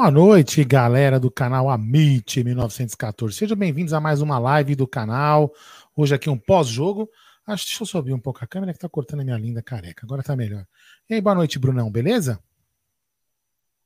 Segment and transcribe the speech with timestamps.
[0.00, 3.36] Boa noite, galera do canal Amit 1914.
[3.36, 5.52] Sejam bem-vindos a mais uma live do canal.
[5.94, 7.06] Hoje aqui um pós-jogo.
[7.46, 10.06] Acho, deixa eu subir um pouco a câmera que tá cortando a minha linda careca.
[10.06, 10.64] Agora tá melhor.
[11.06, 12.42] E aí, boa noite, Brunão, beleza?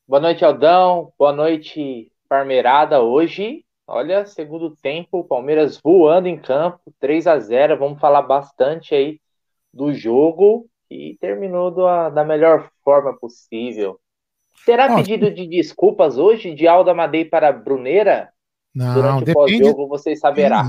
[0.07, 1.13] Boa noite, Aldão.
[1.19, 3.03] Boa noite, Parmeirada.
[3.03, 9.21] Hoje, olha, segundo tempo, Palmeiras voando em campo, 3 a 0 Vamos falar bastante aí
[9.73, 13.99] do jogo e terminou da, da melhor forma possível.
[14.65, 18.31] Terá oh, pedido de desculpas hoje de Alda Madei para Bruneira?
[18.75, 20.69] Não, Durante o pós-jogo, vocês saberá.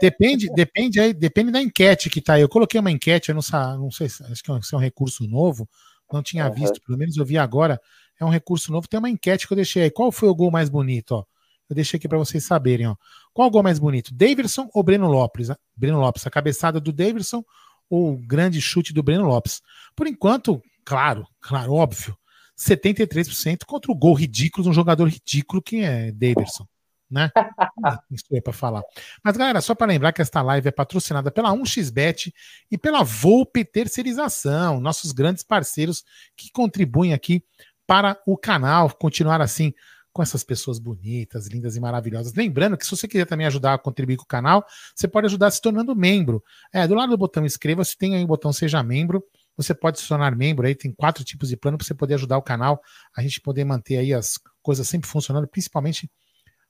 [0.00, 2.42] Depende, depende aí, depende da enquete que tá aí.
[2.42, 3.42] Eu coloquei uma enquete, eu não,
[3.78, 5.68] não sei, acho que é um recurso novo,
[6.12, 6.54] não tinha uhum.
[6.54, 7.80] visto, pelo menos eu vi agora.
[8.18, 9.90] É um recurso novo, tem uma enquete que eu deixei aí.
[9.90, 11.24] Qual foi o gol mais bonito, ó?
[11.68, 12.96] Eu deixei aqui para vocês saberem, ó.
[13.32, 14.12] Qual o gol mais bonito?
[14.12, 15.50] Davidson ou Breno Lopes?
[15.76, 17.44] Breno Lopes, a cabeçada do Davidson
[17.88, 19.62] ou o grande chute do Breno Lopes?
[19.94, 22.16] Por enquanto, claro, claro, óbvio.
[22.60, 26.66] 73% contra o gol ridículo de um jogador ridículo que é Davidson.
[27.10, 27.30] Né?
[28.10, 28.82] Isso é para falar.
[29.24, 32.32] Mas, galera, só para lembrar que esta live é patrocinada pela 1xBet
[32.70, 36.04] e pela Volpe Terceirização, nossos grandes parceiros
[36.36, 37.42] que contribuem aqui
[37.86, 39.74] para o canal continuar assim
[40.12, 42.34] com essas pessoas bonitas, lindas e maravilhosas.
[42.34, 44.64] Lembrando que se você quiser também ajudar a contribuir com o canal,
[44.94, 46.42] você pode ajudar se tornando membro.
[46.72, 49.24] É, do lado do botão inscreva-se, tem aí o botão seja membro.
[49.62, 52.38] Você pode se tornar membro aí, tem quatro tipos de plano para você poder ajudar
[52.38, 52.80] o canal,
[53.14, 56.10] a gente poder manter aí as coisas sempre funcionando, principalmente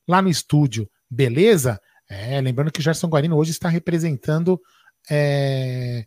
[0.08, 1.81] lá no estúdio, beleza?
[2.08, 4.60] É, lembrando que o Gerson Guarino hoje está representando
[5.08, 6.04] é,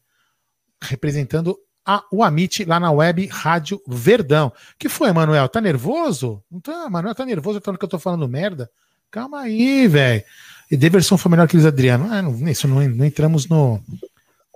[0.83, 4.51] representando a, o Amit lá na web Rádio Verdão.
[4.77, 5.47] que foi, Manuel?
[5.47, 6.44] Tá nervoso?
[6.51, 8.69] Não tá, Manuel tá nervoso falando que eu tô falando merda?
[9.09, 10.24] Calma aí, velho.
[10.71, 12.07] E Deverson foi melhor que o Adriano.
[12.12, 13.81] Ah, não, isso não, não entramos no,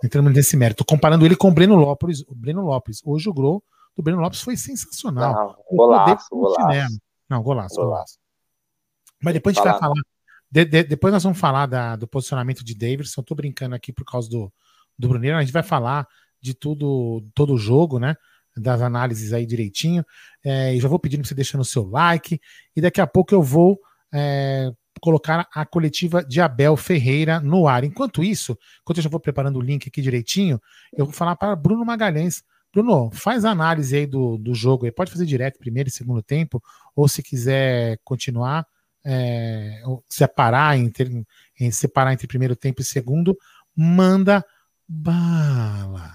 [0.04, 2.22] entrando nesse mérito, comparando ele com o Breno Lopes.
[2.28, 3.64] O Breno Lopes, hoje o gol
[3.96, 5.34] do Breno Lopes foi sensacional.
[5.34, 6.98] Não, golaço, golaço.
[7.30, 8.20] Não, golaço, golaço, golaço.
[9.22, 10.02] Mas depois a gente vai falar.
[10.50, 13.22] De, de, depois nós vamos falar da, do posicionamento de Davidson.
[13.22, 14.52] Estou brincando aqui por causa do,
[14.98, 15.38] do Bruneiro.
[15.38, 16.08] A gente vai falar
[16.40, 18.16] de tudo, todo o jogo, né?
[18.56, 20.06] Das análises aí direitinho.
[20.44, 22.40] É, e já vou pedindo para você deixar o seu like.
[22.76, 23.80] E daqui a pouco eu vou
[24.14, 27.84] é, colocar a coletiva de Abel Ferreira no ar.
[27.84, 30.60] Enquanto isso, enquanto eu já vou preparando o link aqui direitinho,
[30.96, 32.44] eu vou falar para Bruno Magalhães.
[32.74, 34.92] Bruno, faz a análise aí do, do jogo aí.
[34.92, 36.62] Pode fazer direto primeiro e segundo tempo,
[36.96, 38.66] ou se quiser continuar,
[39.06, 41.26] é, separar, entre,
[41.72, 43.38] separar entre primeiro tempo e segundo,
[43.76, 44.44] manda
[44.88, 46.12] bala.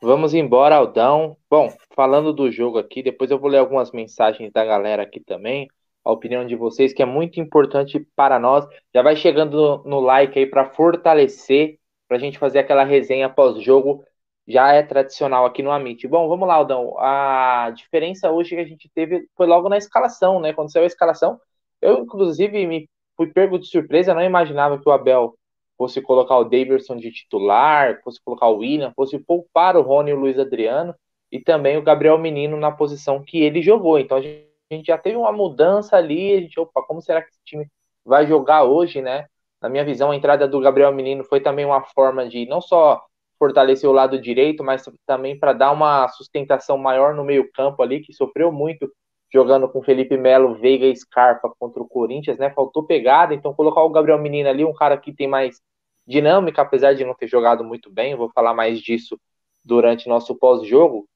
[0.00, 1.36] Vamos embora, Aldão.
[1.48, 5.68] Bom, falando do jogo aqui, depois eu vou ler algumas mensagens da galera aqui também.
[6.04, 8.66] A opinião de vocês, que é muito importante para nós.
[8.94, 11.78] Já vai chegando no, like aí para fortalecer,
[12.08, 14.04] para a gente fazer aquela resenha pós-jogo.
[14.46, 16.06] Já é tradicional aqui no Amit.
[16.08, 16.98] Bom, vamos lá, Aldão.
[16.98, 20.52] A diferença hoje que a gente teve foi logo na escalação, né?
[20.52, 21.40] Quando saiu a escalação,
[21.80, 25.36] eu, inclusive, me fui pego de surpresa, não imaginava que o Abel
[25.76, 30.14] fosse colocar o Davidson de titular, fosse colocar o William, fosse poupar o Rony e
[30.14, 30.94] o Luiz Adriano,
[31.30, 33.98] e também o Gabriel Menino na posição que ele jogou.
[33.98, 37.22] Então a gente, a gente já teve uma mudança ali, a gente, opa, como será
[37.22, 37.66] que esse time
[38.04, 39.26] vai jogar hoje, né?
[39.60, 43.00] Na minha visão, a entrada do Gabriel Menino foi também uma forma de não só
[43.38, 48.12] fortalecer o lado direito, mas também para dar uma sustentação maior no meio-campo ali, que
[48.12, 48.90] sofreu muito
[49.32, 52.50] jogando com Felipe Melo, Veiga e Scarpa contra o Corinthians, né?
[52.50, 55.60] Faltou pegada, então colocar o Gabriel Menino ali, um cara que tem mais
[56.06, 59.18] dinâmica, apesar de não ter jogado muito bem, vou falar mais disso
[59.64, 61.08] durante nosso pós-jogo.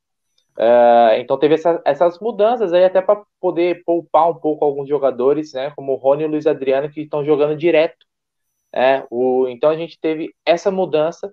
[0.59, 5.53] Uh, então teve essa, essas mudanças aí até para poder poupar um pouco alguns jogadores,
[5.53, 5.71] né?
[5.77, 8.07] Como o Rony e o Luiz Adriano, que estão jogando direto.
[8.73, 11.33] É, o, então a gente teve essa mudança.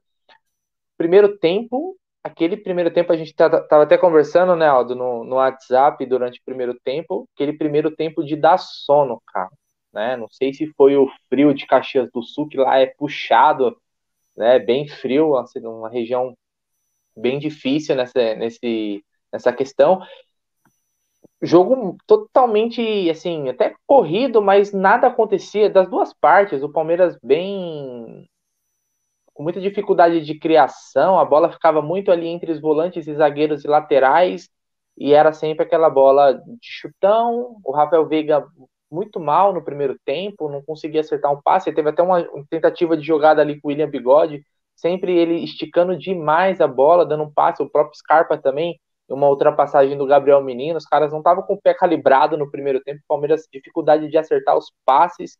[0.97, 6.05] Primeiro tempo, aquele primeiro tempo a gente estava até conversando, né, Aldo, no, no WhatsApp
[6.05, 9.49] durante o primeiro tempo, aquele primeiro tempo de dar sono, cara.
[9.93, 10.17] Né?
[10.17, 13.77] Não sei se foi o frio de Caxias do Sul, que lá é puxado,
[14.35, 14.59] né?
[14.59, 16.35] Bem frio, assim, uma região
[17.15, 19.03] bem difícil nessa, nesse,
[19.33, 20.01] nessa questão.
[21.41, 26.63] Jogo totalmente, assim, até corrido, mas nada acontecia das duas partes.
[26.63, 28.29] O Palmeiras bem
[29.33, 33.65] com muita dificuldade de criação, a bola ficava muito ali entre os volantes e zagueiros
[33.65, 34.47] e laterais,
[34.95, 37.57] e era sempre aquela bola de chutão.
[37.65, 38.45] O Rafael Veiga
[38.91, 43.03] muito mal no primeiro tempo, não conseguia acertar um passe, teve até uma tentativa de
[43.03, 44.45] jogada ali com o William Bigode,
[44.75, 49.97] sempre ele esticando demais a bola, dando um passe, o próprio Scarpa também, uma ultrapassagem
[49.97, 53.07] do Gabriel Menino, os caras não estavam com o pé calibrado no primeiro tempo, o
[53.07, 55.37] Palmeiras dificuldade de acertar os passes,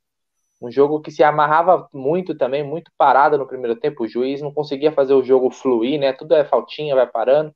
[0.62, 4.04] um jogo que se amarrava muito também, muito parado no primeiro tempo.
[4.04, 6.13] O juiz não conseguia fazer o jogo fluir, né?
[6.13, 7.54] Tudo é faltinha, vai parando.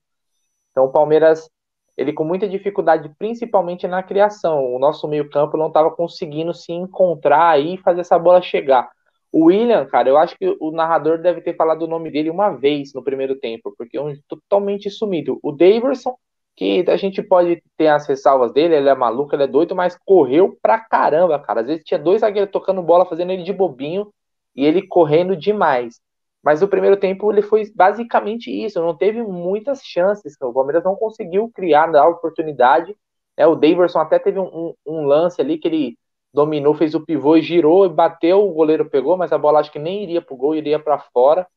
[0.72, 1.50] Então o Palmeiras,
[1.96, 4.74] ele com muita dificuldade, principalmente na criação.
[4.74, 8.90] O nosso meio-campo não estava conseguindo se encontrar e fazer essa bola chegar.
[9.32, 12.50] O William, cara, eu acho que o narrador deve ter falado o nome dele uma
[12.52, 15.40] vez no primeiro tempo, porque é um totalmente sumido.
[15.44, 16.16] O Daverson
[16.58, 19.96] que a gente pode ter as ressalvas dele, ele é maluco, ele é doido, mas
[20.04, 21.62] correu pra caramba, cara.
[21.62, 24.12] Às vezes tinha dois zagueiros tocando bola, fazendo ele de bobinho,
[24.56, 26.02] e ele correndo demais.
[26.44, 30.36] Mas no primeiro tempo ele foi basicamente isso, não teve muitas chances.
[30.42, 32.96] O Palmeiras não conseguiu criar, dar oportunidade.
[33.38, 35.98] É, o Daverson até teve um, um, um, lance ali que ele
[36.34, 39.72] dominou, fez o pivô e girou e bateu, o goleiro pegou, mas a bola acho
[39.72, 41.48] que nem iria pro gol, iria para fora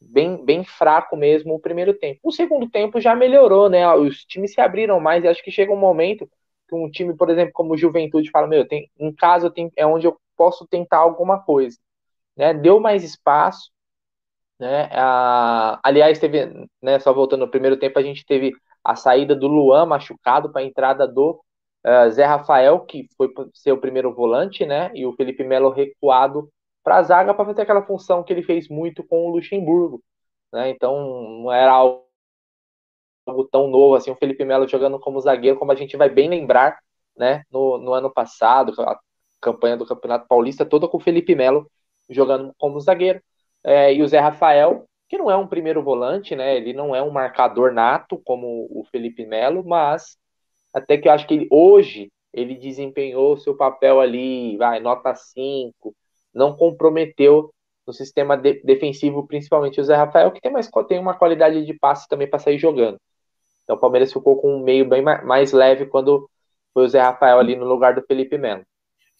[0.00, 2.20] bem, bem fraco mesmo o primeiro tempo.
[2.22, 3.88] O segundo tempo já melhorou, né?
[3.94, 6.28] Os times se abriram mais e acho que chega um momento
[6.68, 9.86] que um time, por exemplo, como o Juventude fala, meu, tem, em casa tem, é
[9.86, 11.78] onde eu posso tentar alguma coisa.
[12.36, 12.54] Né?
[12.54, 13.70] Deu mais espaço,
[14.58, 14.88] né?
[14.92, 18.52] A, aliás, teve, né, só voltando no primeiro tempo, a gente teve
[18.84, 21.40] a saída do Luan machucado para a entrada do
[21.88, 24.90] uh, Zé Rafael, que foi ser o primeiro volante, né?
[24.94, 26.50] E o Felipe Melo recuado
[26.82, 30.02] para a zaga para fazer aquela função que ele fez muito com o Luxemburgo.
[30.52, 30.70] Né?
[30.70, 32.04] Então não era algo
[33.50, 36.78] tão novo assim, o Felipe Melo jogando como zagueiro, como a gente vai bem lembrar
[37.16, 37.42] né?
[37.50, 38.98] no, no ano passado, a
[39.40, 41.70] campanha do Campeonato Paulista toda com o Felipe Melo
[42.08, 43.20] jogando como zagueiro.
[43.62, 46.56] É, e o Zé Rafael, que não é um primeiro volante, né?
[46.56, 50.16] Ele não é um marcador nato como o Felipe Melo, mas
[50.78, 55.94] até que eu acho que ele, hoje ele desempenhou seu papel ali, vai, nota 5,
[56.34, 57.52] não comprometeu
[57.86, 61.74] no sistema de, defensivo, principalmente o Zé Rafael, que tem, mais, tem uma qualidade de
[61.74, 62.98] passe também para sair jogando.
[63.64, 66.28] Então o Palmeiras ficou com um meio bem mais leve quando
[66.72, 68.62] foi o Zé Rafael ali no lugar do Felipe Melo.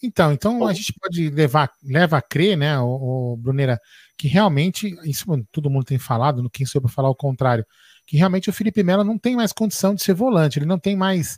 [0.03, 3.79] Então, então a gente pode levar, leva a crer, né, o, o Brunera,
[4.17, 7.67] que realmente, isso todo mundo tem falado, no quem soube falar o contrário,
[8.07, 10.97] que realmente o Felipe Melo não tem mais condição de ser volante, ele não tem
[10.97, 11.37] mais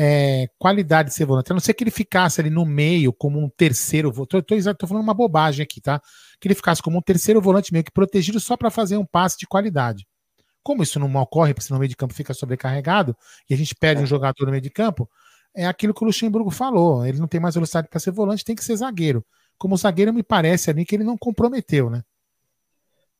[0.00, 3.36] é, qualidade de ser volante, a não ser que ele ficasse ali no meio como
[3.40, 4.36] um terceiro volante.
[4.36, 6.00] Estou falando uma bobagem aqui, tá?
[6.40, 9.36] Que ele ficasse como um terceiro volante meio que protegido só para fazer um passe
[9.36, 10.06] de qualidade.
[10.62, 13.16] Como isso não ocorre, porque no meio de campo fica sobrecarregado
[13.50, 14.04] e a gente perde é.
[14.04, 15.10] um jogador no meio de campo,
[15.52, 17.04] é aquilo que o Luxemburgo falou.
[17.04, 19.24] Ele não tem mais velocidade para ser volante, tem que ser zagueiro.
[19.58, 22.02] Como zagueiro, me parece ali que ele não comprometeu, né?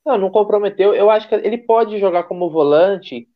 [0.07, 0.95] Não, não comprometeu.
[0.95, 3.27] Eu acho que ele pode jogar como volante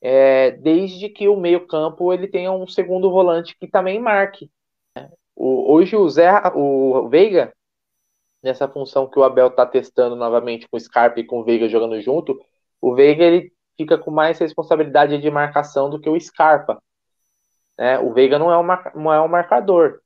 [0.00, 4.50] é, desde que o meio-campo ele tenha um segundo volante que também marque.
[5.36, 7.52] O, hoje o Zé, o Veiga,
[8.42, 11.68] nessa função que o Abel está testando novamente com o Scarpa e com o Veiga
[11.68, 12.38] jogando junto,
[12.80, 16.82] o Veiga ele fica com mais responsabilidade de marcação do que o Scarpa.
[17.78, 17.98] Né?
[17.98, 18.66] O Veiga não é, um,
[19.00, 20.00] não é um marcador.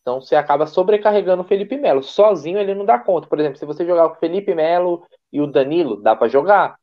[0.00, 2.02] Então você acaba sobrecarregando o Felipe Melo.
[2.02, 3.28] Sozinho ele não dá conta.
[3.28, 6.76] Por exemplo, se você jogar o Felipe Melo e o Danilo, dá para jogar,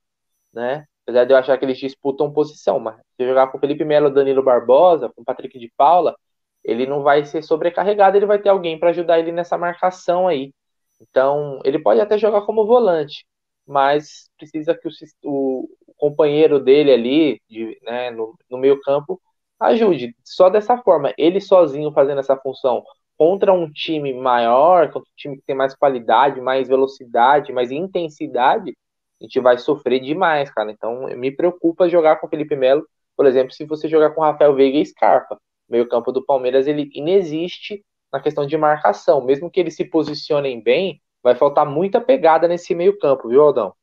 [0.53, 0.85] né?
[1.09, 4.11] Apesar de eu achar que eles disputam posição, mas se jogar com o Felipe Melo,
[4.11, 6.15] Danilo Barbosa, com o Patrick de Paula,
[6.63, 10.53] ele não vai ser sobrecarregado, ele vai ter alguém para ajudar ele nessa marcação aí.
[11.01, 13.25] Então, ele pode até jogar como volante,
[13.65, 19.19] mas precisa que o, o companheiro dele ali, de, né, no, no meio campo,
[19.59, 20.15] ajude.
[20.23, 22.83] Só dessa forma, ele sozinho fazendo essa função
[23.17, 28.77] contra um time maior, contra um time que tem mais qualidade, mais velocidade, mais intensidade,
[29.19, 30.71] a gente vai sofrer demais, cara.
[30.71, 32.85] Então, me preocupa jogar com o Felipe Melo,
[33.15, 35.39] por exemplo, se você jogar com Rafael Veiga e Scarpa.
[35.69, 39.23] Meio campo do Palmeiras, ele inexiste na questão de marcação.
[39.23, 43.73] Mesmo que eles se posicionem bem, vai faltar muita pegada nesse meio campo, viu, Aldão?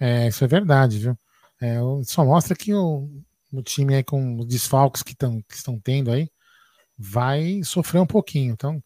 [0.00, 1.16] É, isso é verdade, viu?
[1.60, 3.08] É, só mostra que o,
[3.52, 6.28] o time aí com os desfalques que, tão, que estão tendo aí
[6.96, 8.52] vai sofrer um pouquinho.
[8.52, 8.82] Então,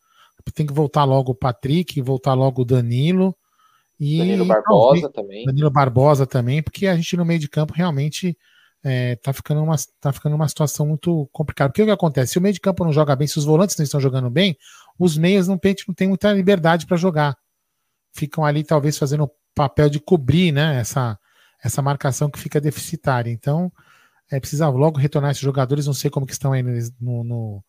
[0.55, 3.37] tem que voltar logo o Patrick, voltar logo o Danilo.
[3.99, 5.45] E Danilo Barbosa também.
[5.45, 8.37] Danilo Barbosa também, porque a gente no meio de campo realmente
[8.83, 11.71] é, tá, ficando uma, tá ficando uma situação muito complicada.
[11.71, 12.33] Porque o que acontece?
[12.33, 14.57] Se o meio de campo não joga bem, se os volantes não estão jogando bem,
[14.99, 17.37] os meias não, não tem muita liberdade para jogar.
[18.13, 21.19] Ficam ali, talvez, fazendo o papel de cobrir né, essa,
[21.63, 23.31] essa marcação que fica deficitária.
[23.31, 23.73] Então,
[24.31, 25.87] é, precisa logo retornar esses jogadores.
[25.87, 26.63] Não sei como que estão aí
[27.01, 27.65] no, no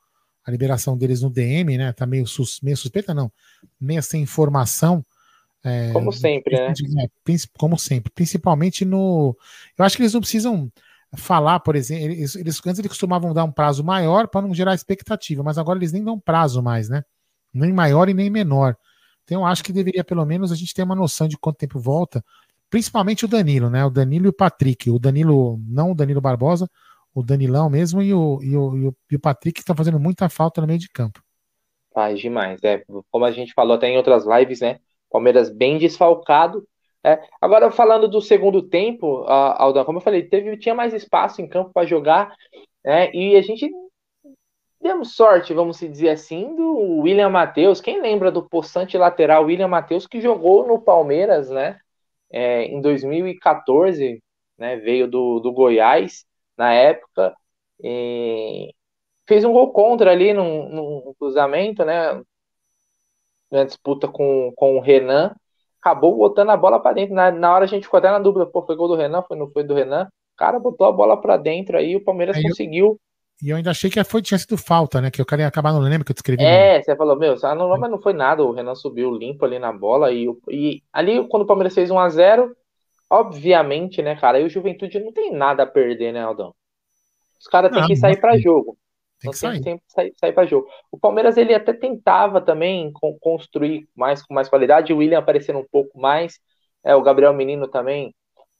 [0.46, 1.92] a liberação deles no DM, né?
[1.94, 3.32] Tá meio, sus, meio suspeita, não.
[3.80, 5.04] Meio sem informação.
[5.64, 6.74] É, como sempre, né?
[7.58, 8.12] como sempre.
[8.14, 9.36] Principalmente no.
[9.78, 10.72] Eu acho que eles não precisam
[11.18, 14.76] falar, por exemplo, eles, eles antes eles costumavam dar um prazo maior para não gerar
[14.76, 17.04] expectativa, mas agora eles nem dão prazo mais, né?
[17.54, 18.76] Nem maior e nem menor.
[19.24, 21.80] Então eu acho que deveria pelo menos a gente ter uma noção de quanto tempo
[21.80, 22.24] volta,
[22.70, 23.84] principalmente o Danilo, né?
[23.84, 24.90] O Danilo e o Patrick.
[24.90, 26.70] O Danilo, não o Danilo Barbosa,
[27.14, 30.30] o Danilão mesmo e o, e o, e o, e o Patrick estão fazendo muita
[30.30, 31.22] falta no meio de campo.
[31.94, 32.84] Faz demais, é.
[33.12, 34.80] Como a gente falou até em outras lives, né?
[35.10, 36.66] Palmeiras bem desfalcado,
[37.04, 41.48] é, agora, falando do segundo tempo, Aldão, como eu falei, teve, tinha mais espaço em
[41.48, 42.36] campo para jogar,
[42.84, 43.70] né, e a gente
[44.82, 47.82] demos sorte, vamos dizer assim, do William Matheus.
[47.82, 51.80] Quem lembra do possante lateral William Matheus, que jogou no Palmeiras né,
[52.32, 54.22] é, em 2014,
[54.58, 56.26] né, veio do, do Goiás
[56.58, 57.34] na época,
[59.28, 62.22] fez um gol contra ali no, no cruzamento, né,
[63.52, 65.36] na disputa com, com o Renan
[65.82, 67.16] acabou botando a bola para dentro.
[67.16, 69.38] Na, na hora a gente ficou até na dúvida, pô, foi gol do Renan, foi,
[69.38, 70.06] não foi do Renan.
[70.06, 72.88] O cara botou a bola para dentro aí, o Palmeiras aí conseguiu.
[72.88, 73.00] Eu,
[73.42, 75.10] e eu ainda achei que foi, tinha sido falta, né?
[75.10, 76.44] Que o cara ia acabar, não lembro que eu escrevi.
[76.44, 76.84] É, no...
[76.84, 80.12] você falou, meu, não, mas não foi nada, o Renan subiu limpo ali na bola
[80.12, 82.56] e, e ali quando o Palmeiras fez 1 a 0
[83.12, 86.54] obviamente, né, cara, aí o Juventude não tem nada a perder, né, Aldão?
[87.40, 88.78] Os caras têm que sair para jogo.
[89.20, 89.62] Tem que sair.
[89.62, 90.68] Tem que sair, sair para jogo.
[90.92, 94.94] O Palmeiras ele até tentava também construir mais com mais qualidade.
[94.94, 96.40] O William aparecendo um pouco mais.
[96.84, 98.16] É, o Gabriel Menino também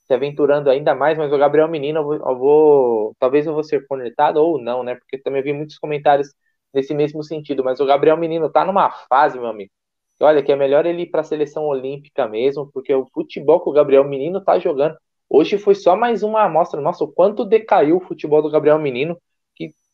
[0.06, 3.62] se aventurando ainda mais, mas o Gabriel Menino eu vou, eu vou talvez eu vou
[3.64, 4.96] ser conectado ou não, né?
[4.96, 6.28] Porque também vi muitos comentários
[6.74, 7.64] nesse mesmo sentido.
[7.64, 9.70] Mas o Gabriel Menino tá numa fase, meu amigo.
[10.20, 13.70] olha, que é melhor ele ir para a seleção olímpica mesmo, porque o futebol que
[13.70, 14.96] o Gabriel Menino tá jogando
[15.28, 16.80] hoje foi só mais uma amostra.
[16.80, 19.16] Nossa, o quanto decaiu o futebol do Gabriel Menino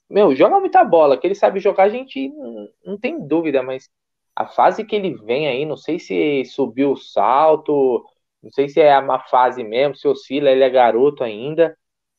[0.08, 3.88] meu, joga muita bola, que ele sabe jogar, a gente não, não tem dúvida, mas
[4.34, 8.04] a fase que ele vem aí, não sei se subiu o salto,
[8.42, 11.76] não sei se é uma fase mesmo, se oscila, ele é garoto ainda,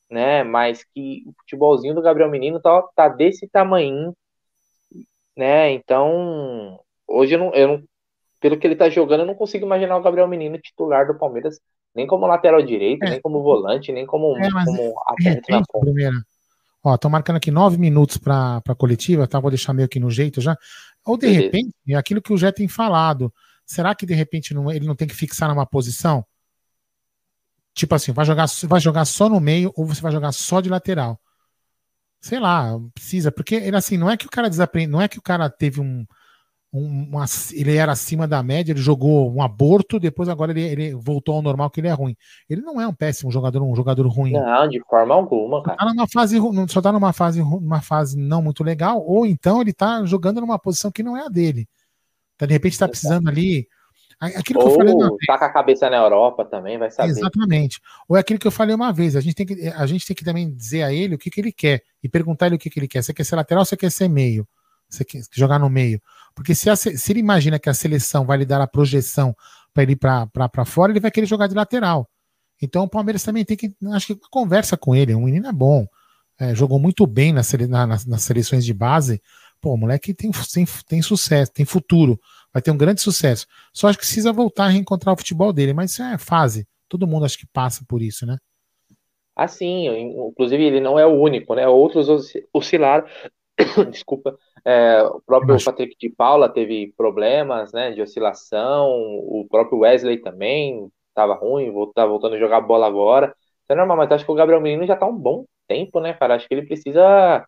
[0.10, 0.44] né?
[0.44, 4.14] Mas que o futebolzinho do Gabriel Menino tá, tá desse tamanho,
[5.36, 5.72] né?
[5.72, 7.84] Então, hoje eu não, eu não,
[8.42, 11.60] pelo que ele tá jogando, eu não consigo imaginar o Gabriel Menino titular do Palmeiras,
[11.94, 13.12] nem como lateral direito, é.
[13.12, 15.92] nem como volante, nem como, é, como atacante na ponta.
[16.88, 19.42] Ó, estão marcando aqui nove minutos para a coletiva, tá?
[19.42, 20.58] Vou deixar meio aqui no jeito já.
[21.04, 23.34] Ou de repente, é aquilo que o Jé tem falado.
[23.66, 26.26] Será que de repente não, ele não tem que fixar numa posição?
[27.74, 30.70] Tipo assim, vai jogar, vai jogar só no meio ou você vai jogar só de
[30.70, 31.20] lateral?
[32.22, 35.20] Sei lá, precisa, porque ele assim, não é que o cara desaprende, não é que
[35.20, 36.06] o cara teve um,
[36.74, 40.96] um, uma, ele era acima da média, ele jogou um aborto, depois agora ele, ele,
[40.96, 42.16] voltou ao normal, que ele é ruim.
[42.50, 44.34] Ele não é um péssimo jogador, um jogador ruim.
[44.34, 45.78] Não, de forma alguma, cara.
[45.78, 49.62] Só tá numa fase, só tá numa fase, numa fase não muito legal, ou então
[49.62, 51.68] ele tá jogando numa posição que não é a dele.
[52.38, 53.68] Tá, de repente tá precisando ali.
[54.20, 57.12] Aquilo ou que eu falei uma tá com a cabeça na Europa também, vai saber.
[57.12, 57.80] Exatamente.
[58.10, 59.16] Ou é aquilo que eu falei uma vez.
[59.16, 61.40] A gente tem que, a gente tem que também dizer a ele o que, que
[61.40, 63.04] ele quer e perguntar ele o que, que ele quer.
[63.04, 64.48] Você quer ser lateral ou você quer ser meio?
[64.90, 66.02] Você quer jogar no meio?
[66.38, 69.36] Porque se, a, se ele imagina que a seleção vai lhe dar a projeção
[69.74, 72.08] para ele ir para fora, ele vai querer jogar de lateral.
[72.62, 75.88] Então o Palmeiras também tem que, acho que conversa com ele, o menino é bom,
[76.40, 79.20] é, jogou muito bem nas, nas, nas, seleções de base,
[79.60, 82.20] pô, o moleque tem, tem, tem sucesso, tem futuro,
[82.54, 83.48] vai ter um grande sucesso.
[83.74, 87.08] Só acho que precisa voltar a reencontrar o futebol dele, mas isso é fase, todo
[87.08, 88.38] mundo acho que passa por isso, né?
[89.36, 89.88] Assim,
[90.30, 91.68] inclusive ele não é o único, né?
[91.68, 92.08] Outros
[92.54, 93.08] oscilaram.
[93.92, 98.90] Desculpa, é, o próprio Patrick de Paula teve problemas, né, de oscilação.
[98.92, 103.28] O próprio Wesley também estava ruim, tá voltando a jogar bola agora.
[103.64, 106.14] Isso é normal, mas acho que o Gabriel Menino já está um bom tempo, né,
[106.14, 106.36] cara?
[106.36, 107.46] Acho que ele precisa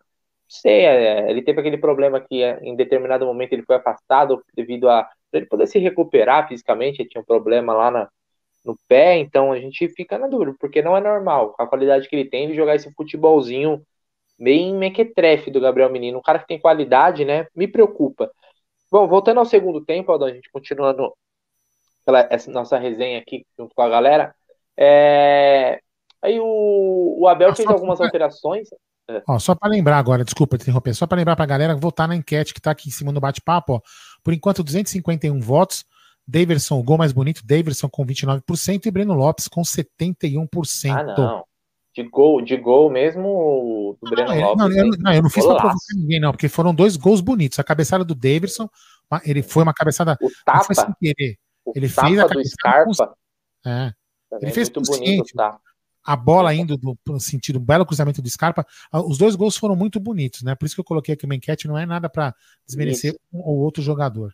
[0.48, 4.90] sei, é, ele teve aquele problema que é, em determinado momento ele foi afastado devido
[4.90, 8.10] a ele poder se recuperar fisicamente, ele tinha um problema lá na,
[8.66, 12.08] no pé, então a gente fica na dúvida, porque não é normal, com a qualidade
[12.08, 13.84] que ele tem, de jogar esse futebolzinho
[14.40, 18.32] bem mequetrefe do Gabriel Menino, um cara que tem qualidade, né, me preocupa.
[18.92, 21.14] Bom, voltando ao segundo tempo, Aldão, a gente continuando
[22.06, 24.34] pela, essa nossa resenha aqui junto com a galera,
[24.78, 25.80] é...
[26.22, 28.70] aí o, o Abel fez algumas alterações,
[29.10, 29.24] é.
[29.28, 32.08] Ó, só para lembrar agora, desculpa te interromper, só para lembrar para a galera votar
[32.08, 33.82] na enquete que está aqui em cima do bate-papo,
[34.24, 35.84] por enquanto 251 votos,
[36.28, 40.48] Daverson, o gol mais bonito, Daverson com 29% e Breno Lopes com 71%.
[40.92, 41.44] Ah, não.
[41.94, 44.58] De gol, de gol mesmo do Breno não, Lopes.
[44.58, 47.60] Não, eu, não, eu não fiz para provocar ninguém, não, porque foram dois gols bonitos.
[47.60, 48.70] A cabeçada do Daverson,
[49.26, 50.18] ele foi uma cabeçada.
[50.22, 51.38] O tapa, foi sem querer.
[51.76, 53.08] Ele fez a do Scarpa.
[53.64, 53.94] Com, é.
[54.42, 55.60] Ele fez muito bonito, tá?
[56.04, 58.66] a bola indo no sentido, um belo cruzamento do Scarpa.
[58.92, 60.56] Os dois gols foram muito bonitos, né?
[60.56, 62.34] Por isso que eu coloquei aqui uma enquete, não é nada para
[62.66, 63.20] desmerecer isso.
[63.32, 64.34] um ou outro jogador.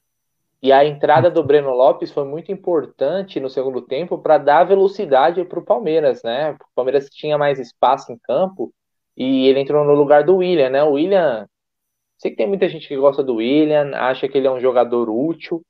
[0.66, 5.46] E a entrada do Breno Lopes foi muito importante no segundo tempo para dar velocidade
[5.46, 6.54] para o Palmeiras, né?
[6.54, 8.74] O Palmeiras tinha mais espaço em campo
[9.16, 10.84] e ele entrou no lugar do William, né?
[10.84, 11.48] O William,
[12.18, 15.08] sei que tem muita gente que gosta do William, acha que ele é um jogador
[15.08, 15.62] útil,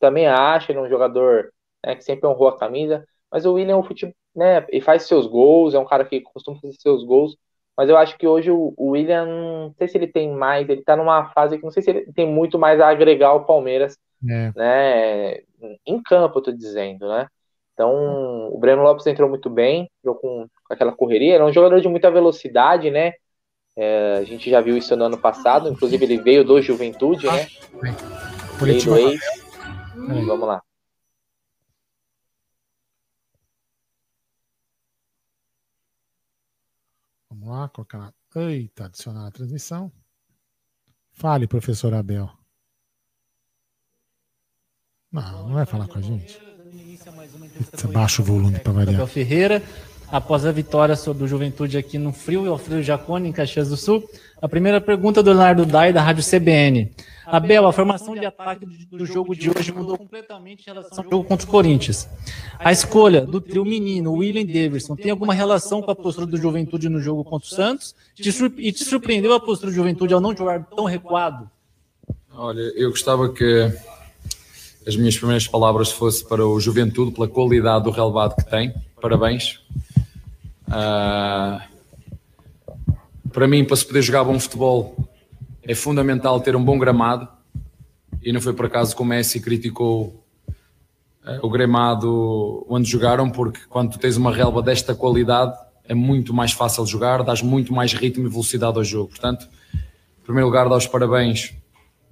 [0.00, 1.52] também acha ele é um jogador
[1.86, 5.28] né, que sempre honrou a camisa, mas o William, o futebol, né, e faz seus
[5.28, 7.36] gols, é um cara que costuma fazer seus gols,
[7.76, 10.96] mas eu acho que hoje o, William, não sei se ele tem mais, ele tá
[10.96, 13.96] numa fase que não sei se ele tem muito mais a agregar ao Palmeiras,
[14.28, 14.52] é.
[14.56, 15.34] né,
[15.86, 17.28] em campo, eu tô dizendo, né,
[17.72, 21.88] então o Breno Lopes entrou muito bem, entrou com, aquela correria, era um jogador de
[21.88, 23.12] muita velocidade, né,
[23.76, 27.46] é, a gente já viu isso no ano passado, inclusive ele veio do Juventude, né,
[28.60, 29.20] veio ex,
[29.96, 30.62] vamos lá.
[37.30, 38.12] Vamos lá, colocar na.
[38.36, 39.92] Eita, adicionar a transmissão.
[41.12, 42.28] Fale, professor Abel.
[45.14, 46.40] Não, não vai falar com a gente.
[47.92, 48.96] baixa o volume para variar.
[48.96, 49.62] Abel Ferreira,
[50.10, 54.02] após a vitória sobre o Juventude aqui no Frio, Alfredo Jacone, em Caxias do Sul.
[54.42, 56.90] A primeira pergunta do Leonardo Dai, da Rádio CBN.
[57.26, 61.22] Abel, a formação de ataque do jogo de hoje mudou completamente em relação ao jogo
[61.22, 62.08] contra o Corinthians.
[62.58, 66.88] A escolha do trio menino, William Davidson, tem alguma relação com a postura do Juventude
[66.88, 67.94] no jogo contra o Santos?
[68.18, 71.48] e te surpreendeu a postura do Juventude ao não jogar tão recuado?
[72.36, 73.72] Olha, eu gostava que
[74.86, 78.74] as minhas primeiras palavras fossem para o Juventude, pela qualidade do relevado que tem.
[79.00, 79.60] Parabéns.
[80.68, 81.60] Uh,
[83.32, 84.96] para mim, para se poder jogar bom futebol,
[85.62, 87.28] é fundamental ter um bom gramado.
[88.22, 90.24] E não foi por acaso que o Messi criticou
[91.26, 96.52] uh, o gramado onde jogaram, porque quando tens uma relva desta qualidade, é muito mais
[96.52, 99.08] fácil jogar, dás muito mais ritmo e velocidade ao jogo.
[99.10, 101.54] Portanto, em primeiro lugar, dar os parabéns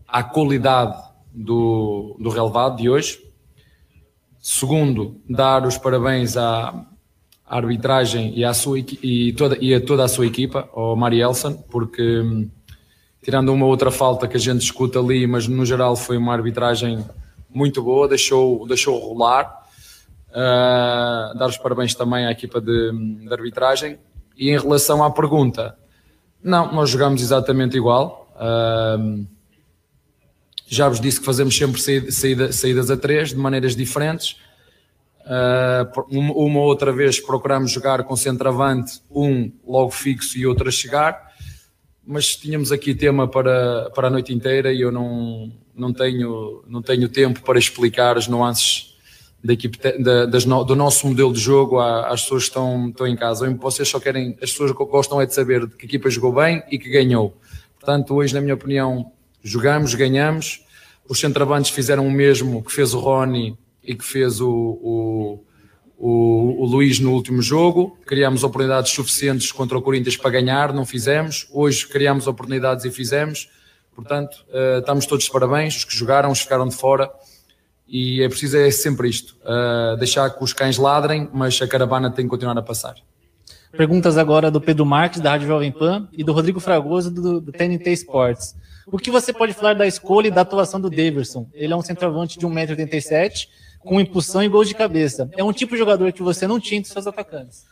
[0.06, 3.20] à qualidade do, do relevado de hoje.
[4.40, 6.86] Segundo, dar os parabéns à,
[7.52, 12.20] arbitragem e, à sua, e, toda, e a toda a sua equipa, ao Marielson, porque
[12.20, 12.50] hum,
[13.22, 17.04] tirando uma outra falta que a gente escuta ali, mas no geral foi uma arbitragem
[17.50, 19.60] muito boa, deixou, deixou rolar.
[20.30, 22.90] Uh, dar os parabéns também à equipa de,
[23.20, 23.98] de, arbitragem.
[24.34, 25.76] E em relação à pergunta,
[26.42, 28.32] não, nós jogamos exatamente igual.
[28.34, 29.26] Uh,
[30.74, 31.78] já vos disse que fazemos sempre
[32.10, 34.38] saída, saídas a três, de maneiras diferentes.
[35.20, 41.30] Uh, uma, outra vez procuramos jogar com centroavante, um logo fixo e outro a chegar,
[42.06, 46.80] mas tínhamos aqui tema para, para a noite inteira e eu não, não, tenho, não
[46.80, 48.96] tenho tempo para explicar as nuances
[49.44, 53.14] da equipe, da, das, do nosso modelo de jogo às pessoas que estão, estão em
[53.14, 53.48] casa.
[53.60, 56.78] Vocês só querem, as pessoas gostam é de saber que a equipa jogou bem e
[56.78, 57.36] que ganhou.
[57.78, 60.64] Portanto, hoje, na minha opinião, jogamos, ganhamos.
[61.08, 65.44] Os centroavantes fizeram o mesmo que fez o Rony e que fez o, o,
[65.98, 67.98] o, o Luís no último jogo.
[68.06, 71.48] Criámos oportunidades suficientes contra o Corinthians para ganhar, não fizemos.
[71.52, 73.48] Hoje criámos oportunidades e fizemos.
[73.94, 75.76] Portanto, uh, estamos todos de parabéns.
[75.76, 77.10] Os que jogaram, os que ficaram de fora.
[77.86, 82.10] E é preciso é sempre isto: uh, deixar que os cães ladrem, mas a caravana
[82.10, 82.94] tem que continuar a passar.
[83.76, 87.52] Perguntas agora do Pedro Marques, da Rádio Jovem Pan, e do Rodrigo Fragoso, do, do
[87.52, 88.54] TNT Sports.
[88.86, 91.48] O que você pode falar da escolha e da atuação do Davidson?
[91.54, 93.48] Ele é um centroavante de 1,87m,
[93.80, 95.30] com impulsão e gols de cabeça.
[95.36, 97.64] É um tipo de jogador que você não tinha entre seus atacantes.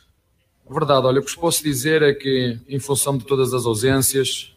[0.69, 4.55] Verdade, olha, o que posso dizer é que, em função de todas as ausências,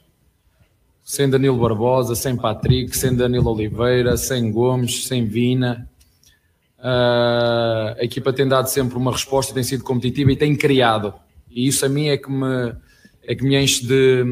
[1.04, 5.90] sem Danilo Barbosa, sem Patrick, sem Danilo Oliveira, sem Gomes, sem Vina,
[6.80, 11.14] uh, a equipa tem dado sempre uma resposta, tem sido competitiva e tem criado.
[11.50, 12.76] E isso a mim é que me,
[13.24, 14.24] é que me enche de,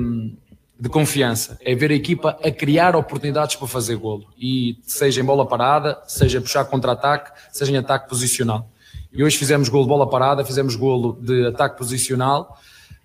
[0.82, 1.60] de confiança.
[1.62, 4.26] É ver a equipa a criar oportunidades para fazer golo.
[4.36, 8.68] E seja em bola parada, seja puxar contra-ataque, seja em ataque posicional.
[9.14, 12.58] E hoje fizemos golo de bola parada, fizemos golo de ataque posicional.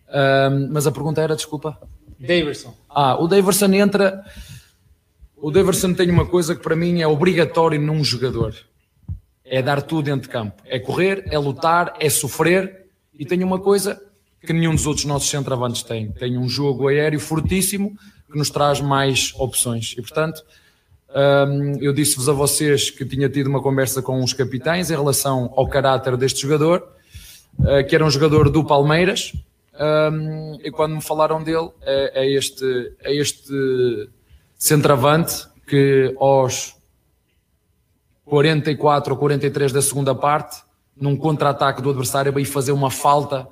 [0.09, 1.79] Um, mas a pergunta era, desculpa.
[2.19, 2.75] Daverson.
[2.89, 4.25] Ah, o Daverson entra.
[5.37, 8.55] O Daverson tem uma coisa que para mim é obrigatório num jogador:
[9.45, 10.62] é dar tudo dentro de campo.
[10.65, 12.87] É correr, é lutar, é sofrer.
[13.12, 14.01] E tem uma coisa
[14.46, 17.96] que nenhum dos outros nossos centroavantes tem: tem um jogo aéreo fortíssimo
[18.30, 19.94] que nos traz mais opções.
[19.98, 20.42] E portanto,
[21.11, 25.52] um, eu disse-vos a vocês que tinha tido uma conversa com os capitães em relação
[25.56, 26.87] ao caráter deste jogador,
[27.59, 29.32] uh, que era um jogador do Palmeiras,
[29.78, 34.09] um, e quando me falaram dele, é, é, este, é este
[34.56, 36.74] centroavante que aos
[38.24, 40.62] 44 ou 43 da segunda parte,
[40.96, 43.46] num contra-ataque do adversário, veio fazer uma falta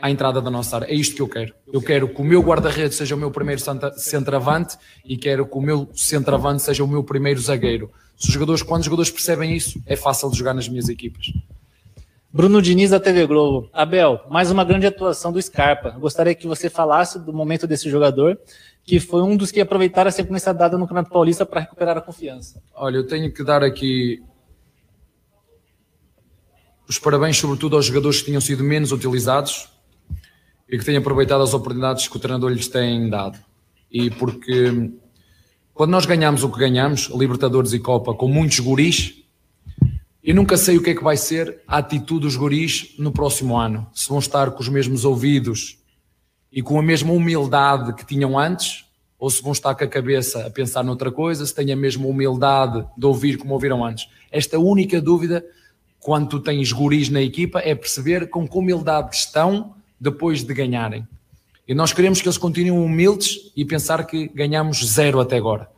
[0.00, 0.86] à entrada da nossa área.
[0.86, 1.54] É isto que eu quero.
[1.72, 3.60] Eu quero que o meu guarda-redes seja o meu primeiro
[3.96, 7.90] centroavante e quero que o meu centroavante seja o meu primeiro zagueiro.
[8.16, 11.32] Se os jogadores, quando os jogadores percebem isso, é fácil de jogar nas minhas equipas.
[12.30, 13.70] Bruno Diniz da TV Globo.
[13.72, 15.90] Abel, mais uma grande atuação do Scarpa.
[15.90, 18.38] Gostaria que você falasse do momento desse jogador,
[18.84, 22.00] que foi um dos que aproveitaram a sequência dada no Campeonato Paulista para recuperar a
[22.00, 22.62] confiança.
[22.74, 24.22] Olha, eu tenho que dar aqui
[26.88, 29.68] os parabéns, sobretudo aos jogadores que tinham sido menos utilizados,
[30.68, 33.38] e que têm aproveitado as oportunidades que o treinador lhes tem dado.
[33.90, 34.92] E porque
[35.72, 39.14] quando nós ganhamos o que ganhamos, Libertadores e Copa, com muitos guris,
[40.22, 43.56] eu nunca sei o que é que vai ser a atitude dos guris no próximo
[43.56, 43.86] ano.
[43.94, 45.78] Se vão estar com os mesmos ouvidos
[46.52, 48.84] e com a mesma humildade que tinham antes,
[49.18, 52.06] ou se vão estar com a cabeça a pensar noutra coisa, se têm a mesma
[52.06, 54.08] humildade de ouvir como ouviram antes.
[54.30, 55.44] Esta única dúvida,
[55.98, 61.06] quando tu tens guris na equipa, é perceber com que humildade estão depois de ganharem.
[61.66, 65.68] E nós queremos que eles continuem humildes e pensar que ganhamos zero até agora.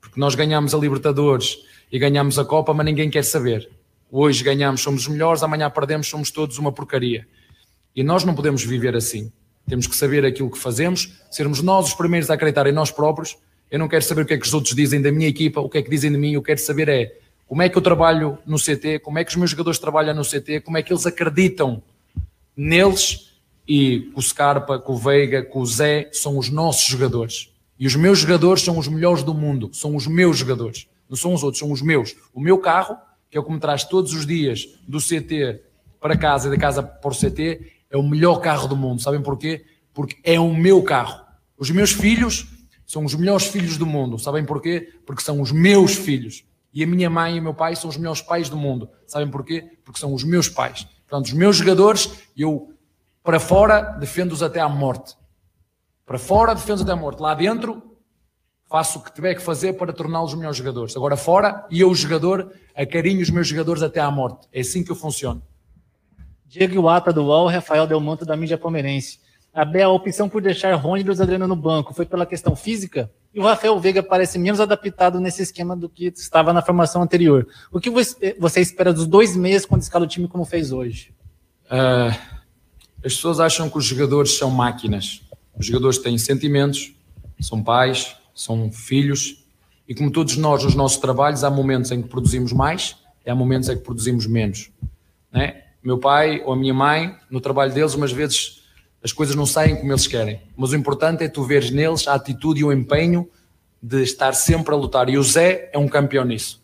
[0.00, 1.58] Porque nós ganhamos a Libertadores
[1.90, 3.70] e ganhamos a Copa, mas ninguém quer saber.
[4.10, 7.26] Hoje ganhamos, somos os melhores, amanhã perdemos, somos todos uma porcaria.
[7.96, 9.32] E nós não podemos viver assim.
[9.66, 13.36] Temos que saber aquilo que fazemos, sermos nós os primeiros a acreditar em nós próprios.
[13.70, 15.68] Eu não quero saber o que é que os outros dizem da minha equipa, o
[15.68, 17.14] que é que dizem de mim, eu quero saber é
[17.46, 20.22] como é que eu trabalho no CT, como é que os meus jogadores trabalham no
[20.22, 21.82] CT, como é que eles acreditam
[22.56, 23.27] neles
[23.68, 27.52] e com o Scarpa, com o Veiga, com o Zé, são os nossos jogadores.
[27.78, 31.34] E os meus jogadores são os melhores do mundo, são os meus jogadores, não são
[31.34, 32.16] os outros, são os meus.
[32.32, 32.96] O meu carro,
[33.30, 35.60] que é o que me traz todos os dias do CT
[36.00, 39.02] para casa e da casa para o CT, é o melhor carro do mundo.
[39.02, 39.64] Sabem porquê?
[39.92, 41.20] Porque é o meu carro.
[41.58, 42.46] Os meus filhos
[42.86, 44.18] são os melhores filhos do mundo.
[44.18, 44.92] Sabem porquê?
[45.04, 46.44] Porque são os meus filhos.
[46.72, 48.88] E a minha mãe e o meu pai são os melhores pais do mundo.
[49.06, 49.64] Sabem porquê?
[49.84, 50.86] Porque são os meus pais.
[51.06, 52.72] Portanto, os meus jogadores, eu
[53.28, 55.14] para fora, defendo-os até à morte.
[56.06, 57.20] Para fora, defendo-os até à morte.
[57.20, 57.82] Lá dentro,
[58.70, 60.96] faço o que tiver que fazer para torná-los melhores jogadores.
[60.96, 64.48] Agora fora, e eu, o jogador, acarinho os meus jogadores até à morte.
[64.50, 65.42] É assim que eu funciono.
[66.46, 69.20] Diego Iwata do UOL, Rafael Delmonte da mídia palmeirense.
[69.52, 73.12] Abel, a opção por deixar Rony e Adriano no banco foi pela questão física?
[73.34, 77.46] E o Rafael Veiga parece menos adaptado nesse esquema do que estava na formação anterior.
[77.70, 81.14] O que você espera dos dois meses quando escala o time como fez hoje?
[81.66, 82.37] Uh,
[83.04, 85.22] as pessoas acham que os jogadores são máquinas.
[85.56, 86.92] Os jogadores têm sentimentos,
[87.40, 89.44] são pais, são filhos,
[89.88, 93.34] e como todos nós nos nossos trabalhos, há momentos em que produzimos mais e há
[93.34, 94.70] momentos em que produzimos menos.
[95.32, 95.62] Né?
[95.82, 98.62] Meu pai ou a minha mãe, no trabalho deles, umas vezes
[99.02, 102.14] as coisas não saem como eles querem, mas o importante é tu veres neles a
[102.14, 103.28] atitude e o empenho
[103.82, 105.08] de estar sempre a lutar.
[105.08, 106.60] E o Zé é um campeão nisso.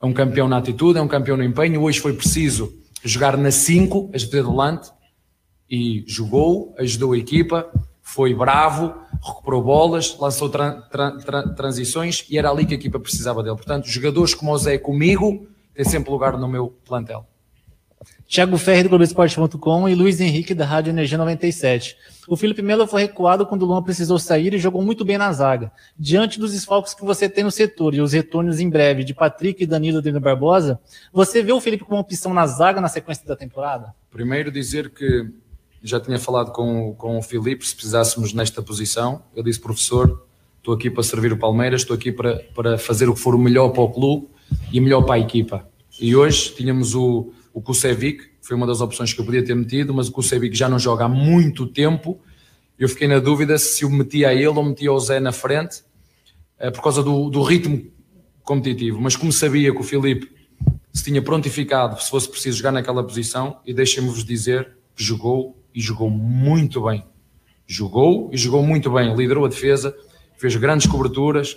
[0.00, 1.80] É um campeão na atitude, é um campeão no empenho.
[1.82, 4.90] Hoje foi preciso jogar na 5, a de delante,
[5.72, 7.66] e jogou, ajudou a equipa,
[8.02, 8.94] foi bravo,
[9.26, 13.56] recuperou bolas, lançou tra tra tra transições e era ali que a equipa precisava dele.
[13.56, 17.26] Portanto, jogadores como o Zé comigo têm sempre lugar no meu plantel.
[18.28, 21.96] Thiago Ferri do Globoesporte.com e Luiz Henrique da Rádio Energia 97.
[22.28, 25.32] O Felipe Melo foi recuado quando o Luan precisou sair e jogou muito bem na
[25.32, 25.72] zaga.
[25.98, 29.62] Diante dos desfalques que você tem no setor e os retornos em breve de Patrick
[29.62, 30.80] e Danilo Dino Barbosa,
[31.12, 33.94] você vê o Felipe como opção na zaga na sequência da temporada?
[34.10, 35.30] Primeiro dizer que
[35.82, 39.22] já tinha falado com, com o Felipe se precisássemos nesta posição.
[39.34, 40.26] Eu disse, professor,
[40.58, 43.38] estou aqui para servir o Palmeiras, estou aqui para, para fazer o que for o
[43.38, 44.28] melhor para o clube
[44.72, 45.68] e melhor para a equipa.
[46.00, 49.92] E hoje tínhamos o o Kusevic, foi uma das opções que eu podia ter metido,
[49.92, 52.18] mas o Kusevic já não joga há muito tempo.
[52.78, 55.84] Eu fiquei na dúvida se o metia a ele ou metia o Zé na frente,
[56.58, 57.84] eh, por causa do, do ritmo
[58.42, 59.00] competitivo.
[59.00, 60.32] Mas como sabia que o Filipe
[60.92, 65.80] se tinha prontificado se fosse preciso jogar naquela posição, e deixem-me-vos dizer que jogou e
[65.80, 67.04] jogou muito bem.
[67.66, 69.96] Jogou e jogou muito bem, liderou a defesa,
[70.36, 71.56] fez grandes coberturas,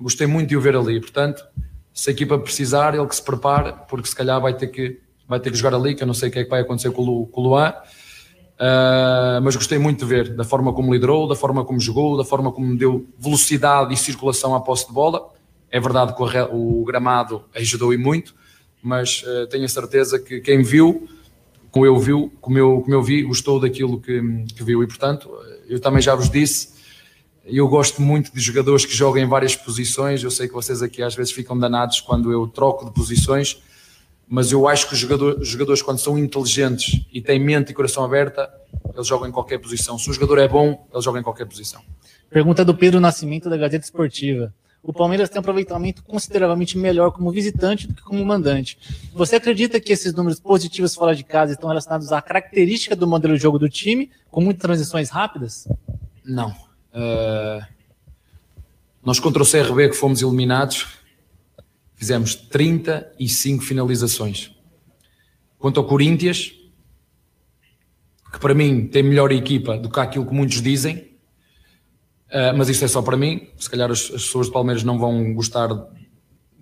[0.00, 1.00] gostei muito de o ver ali.
[1.00, 1.44] Portanto,
[1.92, 5.40] se a equipa precisar, ele que se prepare, porque se calhar vai ter que vai
[5.40, 7.02] ter que jogar ali, que eu não sei o que é que vai acontecer com
[7.02, 7.72] o, com o Luan.
[8.54, 12.24] Uh, mas gostei muito de ver da forma como liderou, da forma como jogou, da
[12.24, 15.32] forma como deu velocidade e circulação à posse de bola.
[15.70, 18.34] É verdade que o, o gramado ajudou e muito,
[18.82, 21.08] mas uh, tenho a certeza que quem viu,
[21.74, 24.22] como eu viu, como eu, como eu vi, gostou daquilo que,
[24.54, 25.28] que viu e portanto,
[25.68, 26.68] eu também já vos disse,
[27.44, 30.22] eu gosto muito de jogadores que jogam em várias posições.
[30.22, 33.60] Eu sei que vocês aqui às vezes ficam danados quando eu troco de posições,
[34.28, 38.04] mas eu acho que os jogadores, jogadores, quando são inteligentes e têm mente e coração
[38.04, 38.48] aberta,
[38.94, 39.98] eles jogam em qualquer posição.
[39.98, 41.82] Se o jogador é bom, ele joga em qualquer posição.
[42.30, 44.54] Pergunta do Pedro Nascimento, da Gazeta Esportiva.
[44.84, 48.78] O Palmeiras tem um aproveitamento consideravelmente melhor como visitante do que como mandante.
[49.14, 53.34] Você acredita que esses números positivos fora de casa estão relacionados à característica do modelo
[53.34, 55.66] de jogo do time, com muitas transições rápidas?
[56.22, 56.50] Não.
[56.92, 57.64] Uh...
[59.02, 60.86] Nós contra o CRB que fomos eliminados,
[61.94, 64.50] fizemos 35 finalizações.
[65.58, 66.52] Quanto ao Corinthians,
[68.30, 71.13] que para mim tem melhor equipa do que aquilo que muitos dizem,
[72.34, 73.48] uh, mas isto é só para mim.
[73.56, 75.68] Se calhar as, as, pessoas de Palmeiras não vão gostar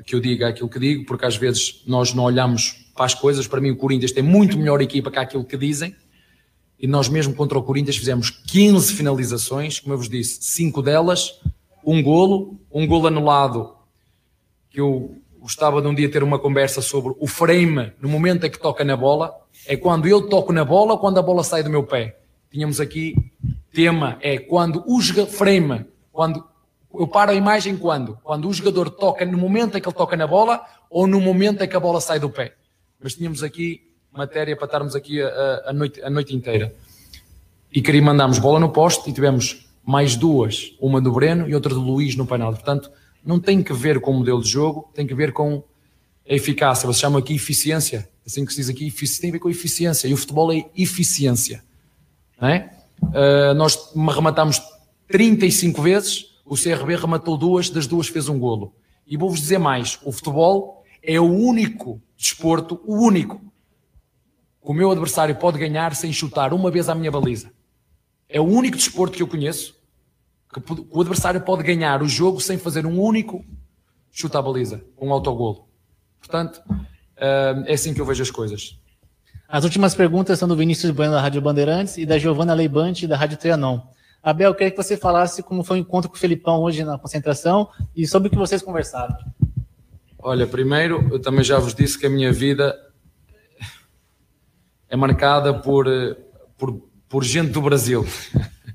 [0.04, 3.46] que eu diga aquilo que digo, porque às vezes nós não olhamos para as coisas.
[3.46, 5.94] Para mim, o Corinthians tem muito melhor equipa que aquilo que dizem.
[6.78, 11.40] E nós, mesmo contra o Corinthians, fizemos 15 finalizações, como eu vos disse, 5 delas,
[11.84, 13.72] um golo, um golo anulado,
[14.68, 18.50] que eu gostava de um dia ter uma conversa sobre o frame no momento em
[18.50, 19.32] que toca na bola.
[19.66, 22.18] É quando eu toco na bola ou quando a bola sai do meu pé.
[22.50, 23.14] Tínhamos aqui
[23.72, 26.44] tema é quando o frame, quando
[26.94, 28.18] eu paro a imagem quando?
[28.22, 31.62] Quando o jogador toca no momento em que ele toca na bola ou no momento
[31.62, 32.54] em que a bola sai do pé.
[33.02, 33.80] Mas tínhamos aqui
[34.12, 36.74] matéria para estarmos aqui a, a, noite, a noite inteira.
[37.72, 41.72] E queria mandarmos bola no poste e tivemos mais duas, uma do Breno e outra
[41.72, 42.52] do Luís no painel.
[42.52, 42.90] Portanto,
[43.24, 45.64] não tem que ver com o modelo de jogo, tem que ver com
[46.28, 46.86] a eficácia.
[46.86, 50.06] Você chama aqui eficiência, assim que se diz aqui, tem a ver com eficiência.
[50.06, 51.64] E o futebol é eficiência.
[52.38, 52.81] Não é?
[53.02, 54.60] Uh, nós rematámos
[55.08, 58.74] 35 vezes, o CRB rematou duas, das duas fez um golo.
[59.06, 64.90] E vou-vos dizer mais: o futebol é o único desporto, o único, que o meu
[64.90, 67.52] adversário pode ganhar sem chutar uma vez à minha baliza.
[68.28, 69.82] É o único desporto que eu conheço
[70.52, 70.60] que
[70.90, 73.44] o adversário pode ganhar o jogo sem fazer um único
[74.10, 75.66] chute à baliza, um autogolo.
[76.18, 76.62] Portanto,
[77.16, 78.78] eh, é assim que eu vejo as coisas.
[79.52, 83.18] As últimas perguntas são do Vinícius Bueno da Rádio Bandeirantes e da Giovana Leibante da
[83.18, 83.82] Rádio Trianon.
[84.22, 86.98] Abel, eu queria que você falasse como foi o encontro com o Felipão hoje na
[86.98, 89.14] concentração e sobre o que vocês conversaram.
[90.18, 92.74] Olha, primeiro, eu também já vos disse que a minha vida
[94.88, 95.84] é marcada por,
[96.56, 98.06] por, por gente do Brasil.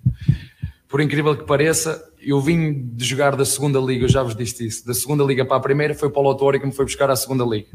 [0.87, 4.67] por incrível que pareça, eu vim de jogar da segunda liga, eu já vos disse
[4.67, 7.15] isso, da segunda liga para a primeira, foi Paulo Autori que me foi buscar à
[7.15, 7.69] segunda liga.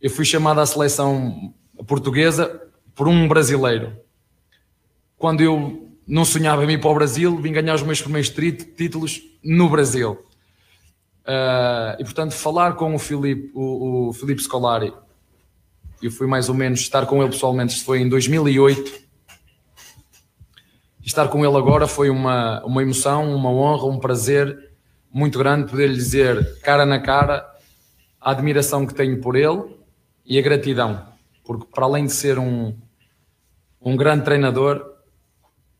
[0.00, 1.52] Eu fui chamado à seleção
[1.84, 2.62] portuguesa
[2.94, 3.96] por um brasileiro.
[5.18, 9.22] Quando eu não sonhava em ir para o Brasil, vim ganhar os meus primeiros títulos
[9.42, 10.12] no Brasil.
[11.22, 14.92] Uh, e portanto, falar com o Filipe, o, o Filipe Scolari,
[16.00, 19.06] eu fui mais ou menos estar com ele pessoalmente, foi em 2008
[21.06, 24.72] estar com ele agora foi uma, uma emoção, uma honra, um prazer
[25.12, 27.48] muito grande poder lhe dizer, cara na cara,
[28.20, 29.62] a admiração que tenho por ele
[30.26, 31.06] e a gratidão,
[31.46, 32.76] porque para além de ser um,
[33.80, 34.84] um grande treinador,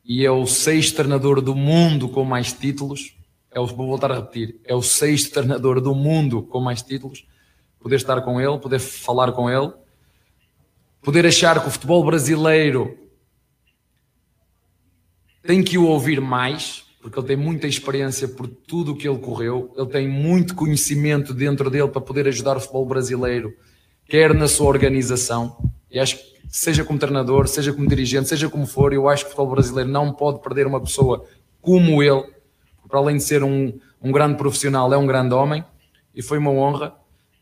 [0.05, 3.17] e é o sexto treinador do mundo com mais títulos,
[3.51, 7.27] é o, vou voltar a repetir, é o sexto treinador do mundo com mais títulos,
[7.81, 9.73] poder estar com ele, poder falar com ele,
[11.03, 12.97] poder achar que o futebol brasileiro
[15.43, 19.19] tem que o ouvir mais, porque ele tem muita experiência por tudo o que ele
[19.19, 23.57] correu, ele tem muito conhecimento dentro dele para poder ajudar o futebol brasileiro
[24.09, 25.57] quer na sua organização.
[25.91, 29.29] E acho que seja como treinador, seja como dirigente, seja como for, eu acho que
[29.29, 31.25] o futebol brasileiro não pode perder uma pessoa
[31.61, 32.25] como ele,
[32.89, 35.65] para além de ser um, um grande profissional, é um grande homem,
[36.15, 36.95] e foi uma honra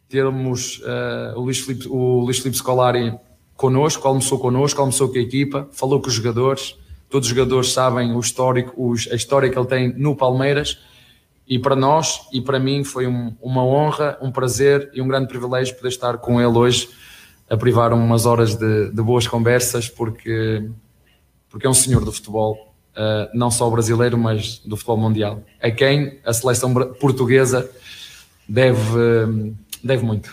[0.09, 3.19] termos uh, o, Luís Filipe, o Scolari
[3.57, 6.77] connosco, almoçou connosco, almoçou com a equipa, falou com os jogadores,
[7.09, 10.79] todos os jogadores sabem o histórico, os, a história que ele tem no Palmeiras,
[11.47, 15.29] e para nós e para mim foi um, uma honra, um prazer e um grande
[15.29, 16.89] privilégio poder estar com ele hoje
[17.49, 20.69] a privar umas horas de, de boas conversas, porque,
[21.49, 25.71] porque é um senhor do futebol, uh, não só brasileiro, mas do futebol mundial, a
[25.71, 27.71] quem a seleção portuguesa
[28.49, 30.33] deve, deve muito.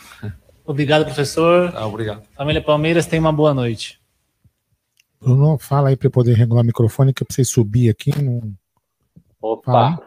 [0.66, 1.74] Obrigado, professor.
[1.76, 2.24] Ah, obrigado.
[2.36, 4.00] Família Palmeiras, tenha uma boa noite.
[5.20, 8.12] Bruno, fala aí para eu poder regular o microfone, que eu preciso subir aqui.
[8.22, 8.54] No...
[9.42, 10.00] Opa,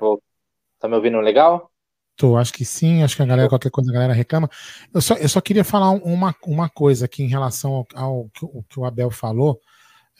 [0.84, 1.70] tá me ouvindo legal?
[2.16, 4.48] Tô, acho que sim, acho que a galera, qualquer coisa a galera reclama.
[4.92, 8.44] Eu só, eu só queria falar uma, uma coisa aqui em relação ao, ao que,
[8.44, 9.60] o, que o Abel falou.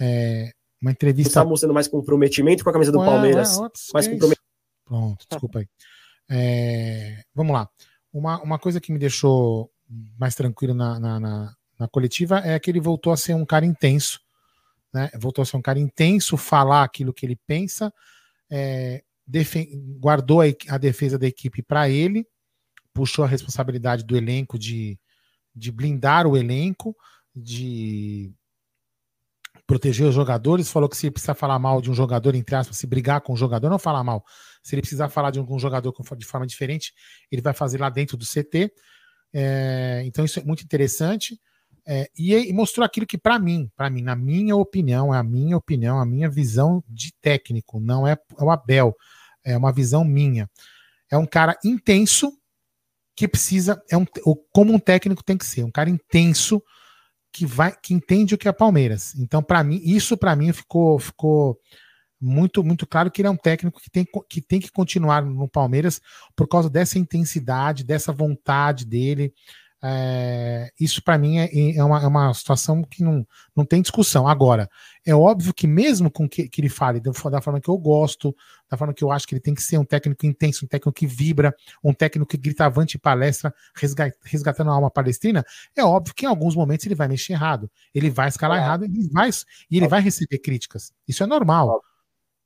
[0.01, 1.31] É, uma entrevista.
[1.31, 3.59] Você tá mostrando mais comprometimento com a camisa do Palmeiras.
[3.93, 4.43] mais comprometimento.
[4.85, 5.69] Pronto, desculpa aí.
[6.29, 7.69] É, vamos lá.
[8.13, 9.71] Uma, uma coisa que me deixou
[10.19, 13.67] mais tranquilo na, na, na, na, coletiva é que ele voltou a ser um cara
[13.67, 14.21] intenso,
[14.93, 15.11] né?
[15.15, 17.93] Voltou a ser um cara intenso, falar aquilo que ele pensa,
[18.51, 19.03] é,
[19.99, 22.27] guardou a, defesa da equipe para ele,
[22.93, 24.99] puxou a responsabilidade do elenco de,
[25.55, 26.97] de blindar o elenco,
[27.35, 28.33] de
[29.67, 32.87] proteger os jogadores, falou que se precisa falar mal de um jogador, entre aspas, se
[32.87, 34.25] brigar com o jogador, não falar mal.
[34.63, 36.93] Se ele precisar falar de algum jogador de forma diferente,
[37.31, 38.73] ele vai fazer lá dentro do CT.
[39.33, 41.41] É, então isso é muito interessante.
[41.87, 45.23] É, e, e, mostrou aquilo que, para mim, para mim, na minha opinião, é a
[45.23, 48.97] minha opinião, a minha visão de técnico, não é, é o Abel,
[49.45, 50.49] é uma visão minha.
[51.11, 52.33] É um cara intenso
[53.15, 54.07] que precisa, é um,
[54.53, 56.63] como um técnico tem que ser, um cara intenso
[57.31, 59.15] que vai, que entende o que é Palmeiras.
[59.17, 61.59] Então, para mim, isso para mim ficou, ficou
[62.21, 65.49] muito, muito claro que ele é um técnico que tem, que tem que continuar no
[65.49, 66.01] Palmeiras
[66.35, 69.35] por causa dessa intensidade, dessa vontade dele.
[69.87, 74.27] É, isso para mim é, é, uma, é, uma, situação que não, não tem discussão.
[74.27, 74.67] Agora,
[75.05, 78.35] é óbvio que mesmo com que, que ele fale da, da, forma que eu gosto,
[78.71, 80.91] da forma que eu acho que ele tem que ser um técnico intenso, um técnico
[80.91, 83.55] que vibra, um técnico que grita avante palestra,
[84.25, 85.45] resgatando a alma palestrina,
[85.77, 88.63] é óbvio que em alguns momentos ele vai mexer errado, ele vai escalar é.
[88.63, 89.29] errado ele vai,
[89.71, 90.95] e ele vai receber críticas.
[91.07, 91.83] Isso é normal.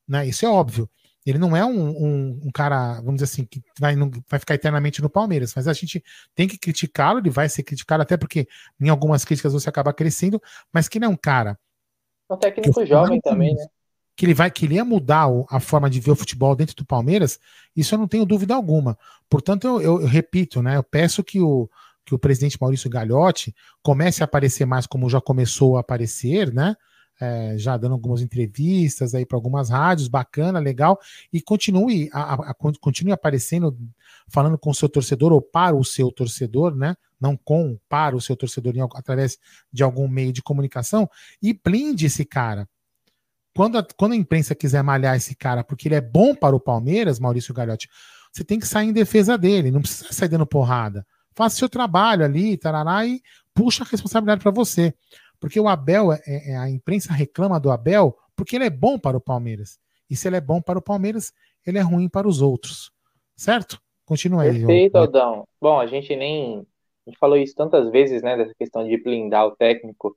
[0.05, 0.27] Né?
[0.27, 0.89] Isso é óbvio.
[1.25, 4.55] Ele não é um, um, um, cara, vamos dizer assim, que vai, não, vai ficar
[4.55, 6.03] eternamente no Palmeiras, mas a gente
[6.33, 8.47] tem que criticá-lo, ele vai ser criticado, até porque
[8.79, 11.59] em algumas críticas você acaba crescendo, mas que ele é um cara.
[12.29, 13.65] É um técnico jovem também, né?
[14.15, 16.85] Que ele, vai, que ele ia mudar a forma de ver o futebol dentro do
[16.85, 17.39] Palmeiras,
[17.75, 18.97] isso eu não tenho dúvida alguma.
[19.29, 20.75] Portanto, eu, eu, eu repito, né?
[20.75, 21.69] Eu peço que o,
[22.05, 26.75] que o presidente Maurício Gagliotti comece a aparecer mais como já começou a aparecer, né?
[27.19, 30.99] É, já dando algumas entrevistas aí para algumas rádios, bacana, legal,
[31.31, 33.77] e continue, a, a, continue aparecendo,
[34.27, 36.95] falando com o seu torcedor ou para o seu torcedor, né?
[37.19, 39.37] Não com, para o seu torcedor em, através
[39.71, 41.09] de algum meio de comunicação,
[41.41, 42.67] e blinde esse cara.
[43.53, 46.59] Quando a, quando a imprensa quiser malhar esse cara porque ele é bom para o
[46.59, 47.89] Palmeiras, Maurício Gagliotti,
[48.31, 51.05] você tem que sair em defesa dele, não precisa sair dando porrada.
[51.33, 53.21] Faça seu trabalho ali, tarará, e
[53.53, 54.93] puxa a responsabilidade para você.
[55.39, 59.17] Porque o Abel, é, é, a imprensa reclama do Abel porque ele é bom para
[59.17, 59.79] o Palmeiras.
[60.09, 61.31] E se ele é bom para o Palmeiras,
[61.65, 62.91] ele é ruim para os outros.
[63.35, 63.79] Certo?
[64.05, 64.59] Continua aí.
[64.59, 65.47] Perfeito, Aldão.
[65.61, 66.65] Bom, a gente nem.
[67.05, 68.35] A gente falou isso tantas vezes, né?
[68.35, 70.15] Dessa questão de blindar o técnico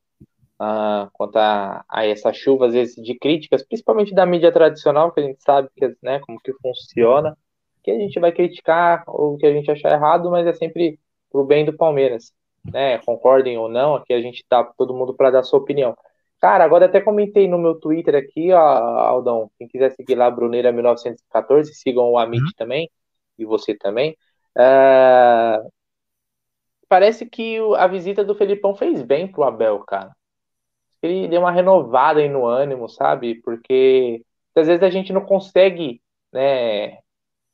[0.60, 5.20] uh, quanto a, a essa chuva, às vezes, de críticas, principalmente da mídia tradicional, que
[5.20, 7.36] a gente sabe que, né, como que funciona,
[7.82, 10.98] que a gente vai criticar ou que a gente achar errado, mas é sempre
[11.30, 12.32] pro bem do Palmeiras
[12.64, 12.98] né?
[12.98, 15.96] Concordem ou não, aqui a gente tá todo mundo para dar sua opinião.
[16.40, 19.50] Cara, agora até comentei no meu Twitter aqui, ó, Aldão.
[19.58, 22.50] Quem quiser seguir lá, Bruneira1914, sigam o Amit uhum.
[22.56, 22.90] também,
[23.38, 24.16] e você também.
[24.56, 25.70] Uh,
[26.88, 30.14] parece que a visita do Felipão fez bem pro Abel, cara.
[31.00, 33.36] Ele deu uma renovada aí no ânimo, sabe?
[33.42, 36.02] Porque às vezes a gente não consegue,
[36.32, 36.98] né,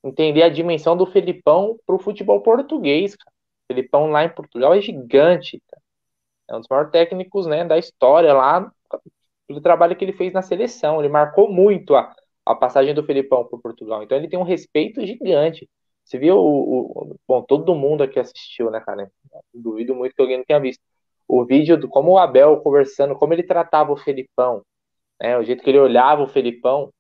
[0.02, 3.38] entender a dimensão do Felipão pro futebol português, cara.
[3.68, 5.62] Felipão lá em Portugal é gigante.
[6.48, 8.72] É um dos maiores técnicos né, da história lá,
[9.48, 11.00] do trabalho que ele fez na seleção.
[11.00, 12.14] Ele marcou muito a,
[12.44, 14.02] a passagem do Felipão por Portugal.
[14.02, 15.68] Então ele tem um respeito gigante.
[16.04, 19.10] Você viu o, o, Bom, todo mundo aqui assistiu, né, cara?
[19.52, 20.82] Duvido muito que alguém não tenha visto.
[21.28, 24.62] O vídeo do como o Abel conversando, como ele tratava o Felipão,
[25.20, 25.36] né?
[25.38, 26.90] O jeito que ele olhava o Felipão,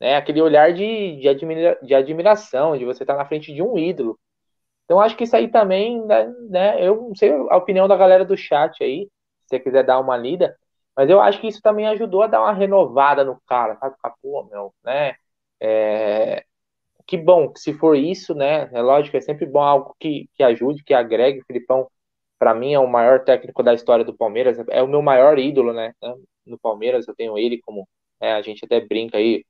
[0.00, 0.16] né?
[0.16, 4.18] Aquele olhar de, de, admira, de admiração, de você estar na frente de um ídolo.
[4.86, 8.24] Então acho que isso aí também, né, né, eu não sei a opinião da galera
[8.24, 9.06] do chat aí,
[9.46, 10.56] se você quiser dar uma lida,
[10.96, 13.96] mas eu acho que isso também ajudou a dar uma renovada no cara, sabe?
[14.22, 15.14] Pô, meu, né?
[15.60, 16.44] É...
[17.06, 18.68] Que bom, se for isso, né?
[18.72, 21.40] É lógico, é sempre bom algo que, que ajude, que agregue.
[21.40, 21.88] O Filipão,
[22.38, 25.72] para mim, é o maior técnico da história do Palmeiras, é o meu maior ídolo,
[25.72, 25.92] né?
[26.46, 27.88] No Palmeiras, eu tenho ele como.
[28.20, 29.44] É, a gente até brinca aí.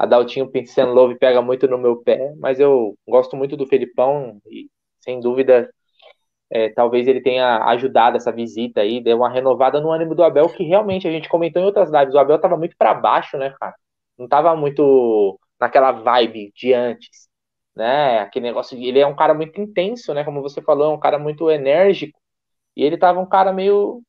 [0.00, 4.40] A Daltinho Pincel Love pega muito no meu pé, mas eu gosto muito do Felipão
[4.46, 5.70] e, sem dúvida,
[6.50, 10.48] é, talvez ele tenha ajudado essa visita aí, deu uma renovada no ânimo do Abel,
[10.48, 12.14] que realmente a gente comentou em outras lives.
[12.14, 13.74] O Abel estava muito para baixo, né, cara?
[14.16, 17.28] Não estava muito naquela vibe de antes,
[17.76, 18.20] né?
[18.20, 18.78] Aquele negócio.
[18.78, 20.24] Ele é um cara muito intenso, né?
[20.24, 22.18] Como você falou, é um cara muito enérgico.
[22.74, 24.02] E ele tava um cara meio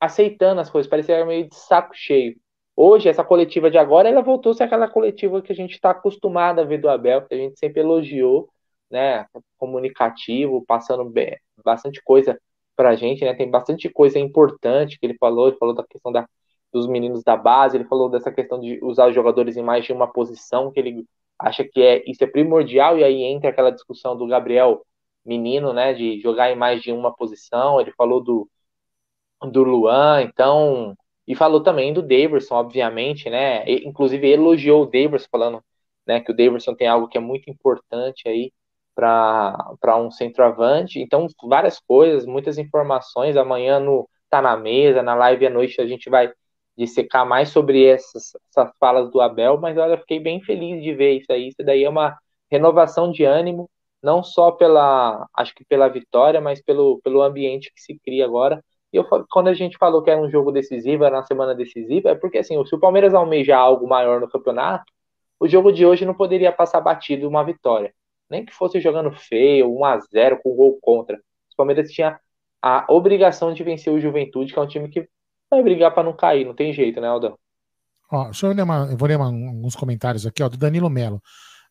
[0.00, 2.34] aceitando as coisas, parecia meio de saco cheio.
[2.76, 5.90] Hoje, essa coletiva de agora, ela voltou a ser aquela coletiva que a gente está
[5.90, 8.50] acostumado a ver do Abel, que a gente sempre elogiou
[8.90, 9.26] né,
[9.58, 12.38] comunicativo, passando bem, bastante coisa
[12.76, 13.34] para a gente, né?
[13.34, 15.48] Tem bastante coisa importante que ele falou.
[15.48, 16.28] Ele falou da questão da,
[16.72, 19.92] dos meninos da base, ele falou dessa questão de usar os jogadores em mais de
[19.92, 21.06] uma posição, que ele
[21.38, 22.98] acha que é isso é primordial.
[22.98, 24.84] E aí entra aquela discussão do Gabriel
[25.24, 27.80] Menino, né, de jogar em mais de uma posição.
[27.80, 28.48] Ele falou do
[29.42, 30.96] do Luan, então
[31.26, 33.64] e falou também do Daverson, obviamente, né?
[33.68, 35.62] E, inclusive elogiou o Daverson falando,
[36.06, 38.52] né, que o Daverson tem algo que é muito importante aí
[38.94, 41.00] para um centroavante.
[41.00, 43.36] Então, várias coisas, muitas informações.
[43.36, 46.32] Amanhã no Tá na Mesa, na live à noite, a gente vai
[46.76, 51.18] dissecar mais sobre essas, essas falas do Abel, mas olha, fiquei bem feliz de ver
[51.18, 51.48] isso aí.
[51.48, 52.16] Isso daí é uma
[52.50, 53.70] renovação de ânimo,
[54.02, 58.62] não só pela, acho que pela vitória, mas pelo, pelo ambiente que se cria agora.
[58.92, 62.10] E eu, quando a gente falou que era um jogo decisivo, era uma semana decisiva,
[62.10, 64.92] é porque assim, se o Palmeiras almeja algo maior no campeonato,
[65.38, 67.92] o jogo de hoje não poderia passar batido uma vitória
[68.28, 71.16] nem que fosse jogando feio, 1 a 0 com gol contra.
[71.16, 72.18] O Palmeiras tinha
[72.60, 75.08] a obrigação de vencer o Juventude, que é um time que
[75.50, 77.38] vai brigar para não cair, não tem jeito, né, Aldão?
[78.10, 80.90] Ó, deixa eu, ler uma, eu vou ler uma, alguns comentários aqui, ó, do Danilo
[80.90, 81.22] Melo.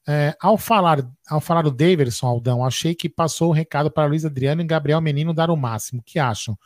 [0.07, 0.99] É, ao, falar,
[1.29, 5.01] ao falar do Davidson, Aldão, achei que passou o recado para Luiz Adriano e Gabriel
[5.01, 6.01] Menino dar o máximo.
[6.01, 6.57] O que acham?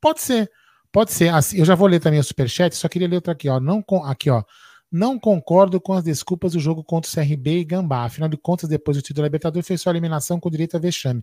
[0.00, 0.50] Pode ser,
[0.92, 1.28] pode ser.
[1.32, 3.60] Assim, eu já vou ler também o superchat, só queria ler outra aqui, ó.
[3.60, 4.42] Não com, aqui, ó.
[4.90, 8.04] Não concordo com as desculpas do jogo contra o CRB e Gambá.
[8.04, 11.22] Afinal de contas, depois do título da Libertadores, fez sua eliminação com direito a vexame.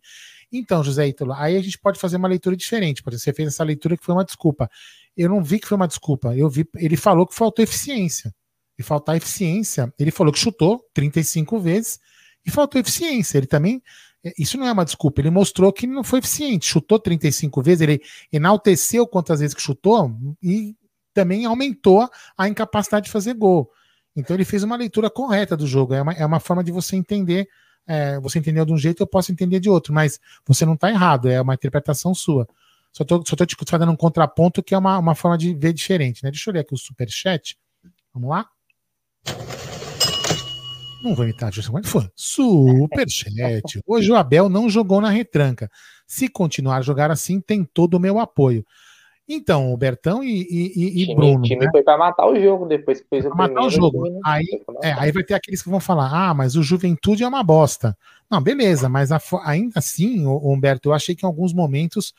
[0.51, 3.01] Então, José Ítalo, aí a gente pode fazer uma leitura diferente.
[3.01, 4.69] Por exemplo, você fez essa leitura que foi uma desculpa.
[5.17, 6.35] Eu não vi que foi uma desculpa.
[6.35, 8.31] Eu vi, ele falou que faltou eficiência.
[8.77, 11.97] E faltar eficiência, ele falou que chutou 35 vezes
[12.45, 13.37] e faltou eficiência.
[13.37, 13.81] Ele também.
[14.25, 15.21] É, isso não é uma desculpa.
[15.21, 16.65] Ele mostrou que não foi eficiente.
[16.65, 18.01] Chutou 35 vezes, ele
[18.31, 20.11] enalteceu quantas vezes que chutou
[20.41, 20.75] e
[21.13, 23.71] também aumentou a incapacidade de fazer gol.
[24.15, 25.93] Então ele fez uma leitura correta do jogo.
[25.93, 27.47] É uma, é uma forma de você entender.
[27.87, 30.89] É, você entendeu de um jeito, eu posso entender de outro, mas você não está
[30.89, 32.47] errado, é uma interpretação sua.
[32.91, 35.71] Só estou só tô te fazendo um contraponto que é uma, uma forma de ver
[35.71, 36.31] diferente, né?
[36.31, 37.55] Deixa eu ler aqui o superchat.
[38.11, 38.49] Vamos lá?
[41.05, 42.09] Não vou imitar, é que foi?
[42.15, 43.79] Superchat.
[43.85, 45.69] Hoje o Abel não jogou na retranca.
[46.07, 48.65] Se continuar a jogar assim, tem todo o meu apoio.
[49.27, 51.39] Então, o Bertão e, e, e time, Bruno.
[51.39, 51.71] O time né?
[51.71, 54.19] foi para matar o jogo depois que fez o matar o jogo.
[54.25, 54.45] Aí,
[54.83, 57.95] é, aí vai ter aqueles que vão falar: ah, mas o Juventude é uma bosta.
[58.29, 62.13] Não, beleza, mas a, ainda assim, o, Humberto, eu achei que em alguns momentos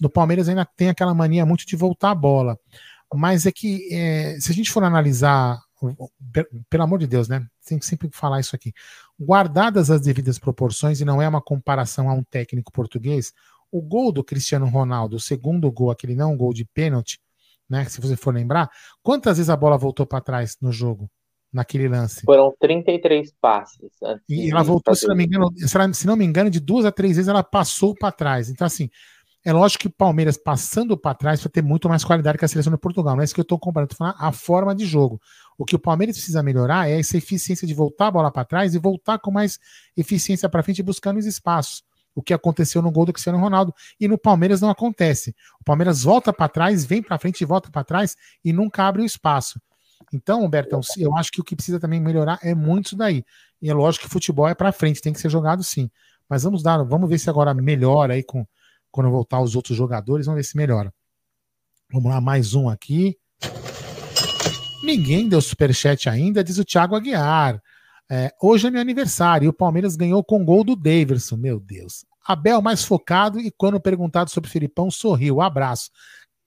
[0.00, 2.58] no Palmeiras ainda tem aquela mania muito de voltar a bola.
[3.12, 5.60] Mas é que é, se a gente for analisar,
[6.70, 7.46] pelo amor de Deus, né?
[7.66, 8.72] Tem que sempre falar isso aqui.
[9.20, 13.32] Guardadas as devidas proporções, e não é uma comparação a um técnico português,
[13.70, 17.18] o gol do Cristiano Ronaldo, o segundo gol, aquele não gol de pênalti,
[17.68, 17.84] né?
[17.86, 18.70] Se você for lembrar,
[19.02, 21.10] quantas vezes a bola voltou para trás no jogo,
[21.52, 22.22] naquele lance?
[22.24, 23.90] Foram 33 passes.
[24.28, 25.50] E ela voltou, se não, me engano,
[25.92, 28.48] se não me engano, de duas a três vezes ela passou para trás.
[28.48, 28.88] Então, assim,
[29.44, 32.48] é lógico que o Palmeiras passando para trás vai ter muito mais qualidade que a
[32.48, 33.14] seleção de Portugal.
[33.14, 35.20] Não é isso que eu estou comparando, estou falando a forma de jogo.
[35.56, 38.74] O que o Palmeiras precisa melhorar é essa eficiência de voltar a bola para trás
[38.74, 39.58] e voltar com mais
[39.96, 41.82] eficiência para frente, buscando os espaços
[42.14, 43.74] o que aconteceu no gol do Cristiano Ronaldo.
[43.98, 45.34] E no Palmeiras não acontece.
[45.60, 49.02] O Palmeiras volta para trás, vem para frente e volta para trás e nunca abre
[49.02, 49.60] o espaço.
[50.12, 53.24] Então, Bertão, eu acho que o que precisa também melhorar é muito isso daí.
[53.60, 55.90] E é lógico que futebol é para frente, tem que ser jogado sim.
[56.28, 58.46] Mas vamos dar, vamos ver se agora melhora aí com
[58.90, 60.94] quando voltar os outros jogadores, vamos ver se melhora.
[61.92, 63.18] Vamos lá, mais um aqui.
[64.84, 67.60] Ninguém deu superchat ainda, diz o Thiago Aguiar.
[68.10, 71.36] É, hoje é meu aniversário e o Palmeiras ganhou com gol do Daverson.
[71.36, 72.04] Meu Deus.
[72.26, 75.40] Abel mais focado e quando perguntado sobre o Filipão, sorriu.
[75.40, 75.90] Abraço.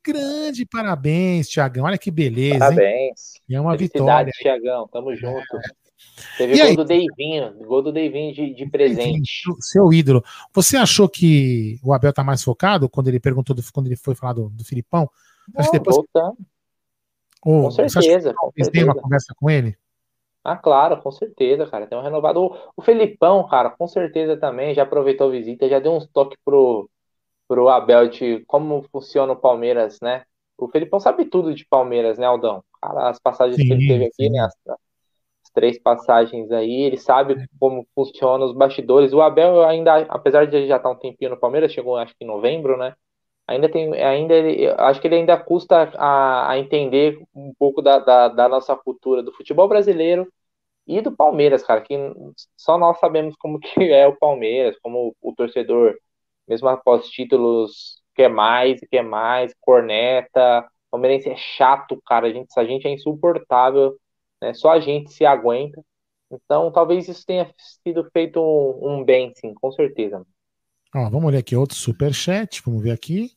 [0.06, 1.86] Grande parabéns, Tiagão.
[1.86, 2.60] Olha que beleza.
[2.60, 3.36] Parabéns.
[3.50, 3.58] Hein?
[3.58, 4.32] É uma vitória.
[4.38, 4.88] Tiagão.
[4.88, 5.58] Tamo junto.
[5.58, 5.88] É,
[6.38, 6.76] Teve e gol aí?
[6.76, 9.42] do Deivinho, gol do Deivinho de, de presente.
[9.60, 10.24] Seu ídolo.
[10.54, 14.14] Você achou que o Abel tá mais focado quando ele perguntou, do, quando ele foi
[14.14, 15.10] falar do, do Filipão?
[15.54, 15.96] Não, Acho que depois...
[15.96, 16.38] voltando.
[17.48, 18.36] Ou, com certeza.
[18.62, 18.86] Certeza.
[18.86, 19.74] uma conversa com ele?
[20.44, 21.88] Ah, claro, com certeza, cara.
[21.88, 22.42] Tem um renovado.
[22.42, 26.38] O, o Felipão, cara, com certeza também já aproveitou a visita, já deu uns toques
[26.44, 26.90] pro,
[27.48, 30.26] pro Abel de como funciona o Palmeiras, né?
[30.58, 32.62] O Felipão sabe tudo de Palmeiras, né, Aldão?
[32.82, 34.30] Cara, as passagens sim, que ele teve aqui, sim.
[34.30, 34.40] né?
[34.42, 37.46] As, as, três passagens aí, ele sabe é.
[37.58, 39.14] como funciona os bastidores.
[39.14, 42.26] O Abel ainda, apesar de ele já estar um tempinho no Palmeiras, chegou acho que
[42.26, 42.94] em novembro, né?
[43.48, 44.36] Ainda tem, ainda
[44.80, 49.24] acho que ele ainda custa a, a entender um pouco da, da, da, nossa cultura
[49.24, 50.32] do futebol brasileiro
[50.86, 51.96] e do Palmeiras, cara, que
[52.58, 55.98] só nós sabemos como que é o Palmeiras, como o, o torcedor,
[56.48, 62.66] mesmo após títulos, quer mais quer mais, corneta, palmeirense é chato, cara, a gente, a
[62.66, 63.98] gente é insuportável,
[64.42, 65.82] né, só a gente se aguenta,
[66.32, 70.26] então talvez isso tenha sido feito um, um bem, sim, com certeza.
[70.94, 73.37] Vamos olhar aqui outro super chat, vamos ver aqui.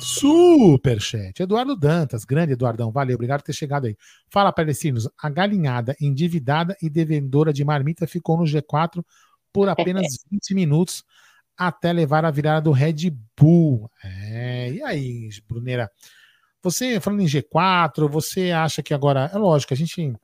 [0.00, 1.40] Superchat.
[1.40, 3.96] Eduardo Dantas, grande Eduardão, valeu, obrigado por ter chegado aí.
[4.28, 9.04] Fala, Palestinos, a galinhada endividada e devedora de marmita ficou no G4
[9.52, 11.04] por apenas 20 minutos
[11.56, 13.90] até levar a virada do Red Bull.
[14.02, 15.90] É, e aí, Bruneira?
[16.62, 20.14] Você, falando em G4, você acha que agora, é lógico, a gente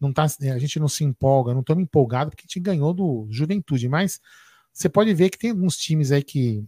[0.00, 2.92] não tá, a gente não se empolga, não tô me empolgado porque a gente ganhou
[2.92, 4.20] do Juventude, mas
[4.72, 6.64] você pode ver que tem alguns times aí que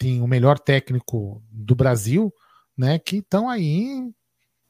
[0.00, 2.32] tem o melhor técnico do Brasil,
[2.76, 4.10] né, que estão aí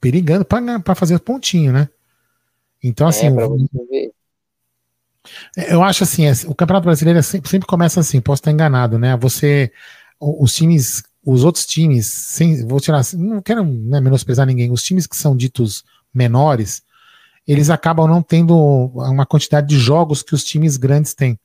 [0.01, 1.89] perigando para fazer pontinho, né?
[2.83, 3.27] Então, assim.
[3.29, 4.11] É,
[5.57, 8.99] é, eu acho assim, é, o Campeonato Brasileiro sempre, sempre, começa assim, posso estar enganado,
[8.99, 9.17] né?
[9.19, 9.71] Você.
[10.19, 15.07] Os times, os outros times, sem, vou tirar, não quero né, menosprezar ninguém, os times
[15.07, 16.83] que são ditos menores,
[17.47, 21.39] eles acabam não tendo uma quantidade de jogos que os times grandes têm.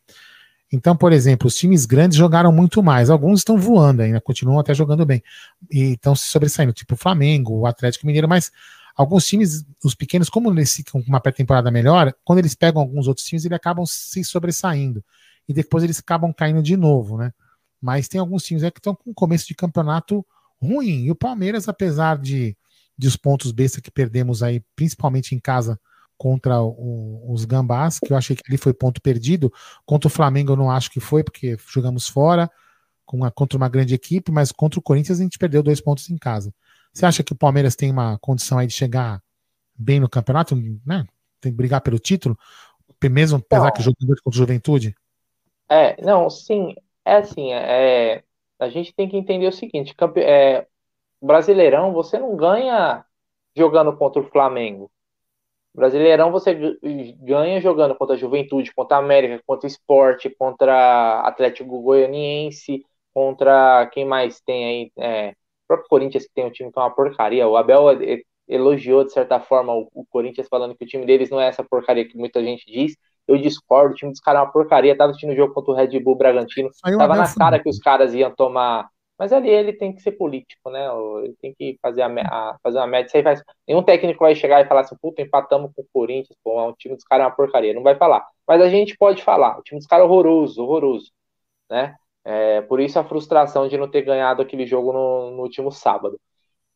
[0.76, 3.10] Então, por exemplo, os times grandes jogaram muito mais.
[3.10, 5.24] Alguns estão voando ainda, continuam até jogando bem.
[5.72, 8.52] E estão se sobressaindo, tipo o Flamengo, o Atlético Mineiro, mas
[8.94, 13.08] alguns times, os pequenos, como eles ficam com uma pré-temporada melhor, quando eles pegam alguns
[13.08, 15.02] outros times, eles acabam se sobressaindo.
[15.48, 17.32] E depois eles acabam caindo de novo, né?
[17.82, 20.26] Mas tem alguns times que estão com um começo de campeonato
[20.62, 21.06] ruim.
[21.06, 22.58] E o Palmeiras, apesar de,
[22.98, 25.80] de os pontos besta que perdemos aí, principalmente em casa,
[26.18, 29.52] contra o, os Gambás, que eu achei que ali foi ponto perdido.
[29.86, 32.50] Contra o Flamengo eu não acho que foi, porque jogamos fora
[33.14, 36.18] uma, contra uma grande equipe, mas contra o Corinthians a gente perdeu dois pontos em
[36.18, 36.54] casa.
[36.92, 39.22] Você acha que o Palmeiras tem uma condição aí de chegar
[39.76, 40.56] bem no campeonato,
[40.86, 41.06] né?
[41.42, 42.38] Tem que brigar pelo título,
[43.04, 43.72] mesmo apesar não.
[43.72, 44.96] que jogando contra o Juventude?
[45.70, 48.24] É, não, sim, é assim, é,
[48.60, 50.66] a gente tem que entender o seguinte, é,
[51.22, 53.06] Brasileirão, você não ganha
[53.56, 54.90] jogando contra o Flamengo.
[55.76, 56.56] Brasileirão você
[57.20, 62.82] ganha jogando contra a Juventude, contra a América, contra o Esporte, contra Atlético Goianiense,
[63.14, 64.92] contra quem mais tem aí?
[64.98, 67.48] É, o próprio Corinthians que tem um time que é uma porcaria.
[67.48, 67.88] O Abel
[68.48, 71.64] elogiou, de certa forma, o, o, Corinthians falando que o time deles não é essa
[71.64, 72.96] porcaria que muita gente diz.
[73.28, 74.96] Eu discordo, o time dos caras é uma porcaria.
[74.96, 76.70] Tava assistindo o jogo contra o Red Bull Bragantino.
[76.82, 78.88] Tava na cara que os caras iam tomar
[79.18, 80.88] mas ali ele tem que ser político, né?
[81.24, 83.10] Ele tem que fazer, a, a fazer uma média.
[83.16, 86.70] Aí faz, nenhum técnico vai chegar e falar assim, puta, empatamos com o Corinthians, pô,
[86.70, 87.74] o time dos caras é uma porcaria.
[87.74, 88.26] Não vai falar.
[88.48, 89.58] Mas a gente pode falar.
[89.58, 91.12] O time dos caras é horroroso, horroroso.
[91.70, 91.96] Né?
[92.26, 96.20] É, por isso a frustração de não ter ganhado aquele jogo no, no último sábado.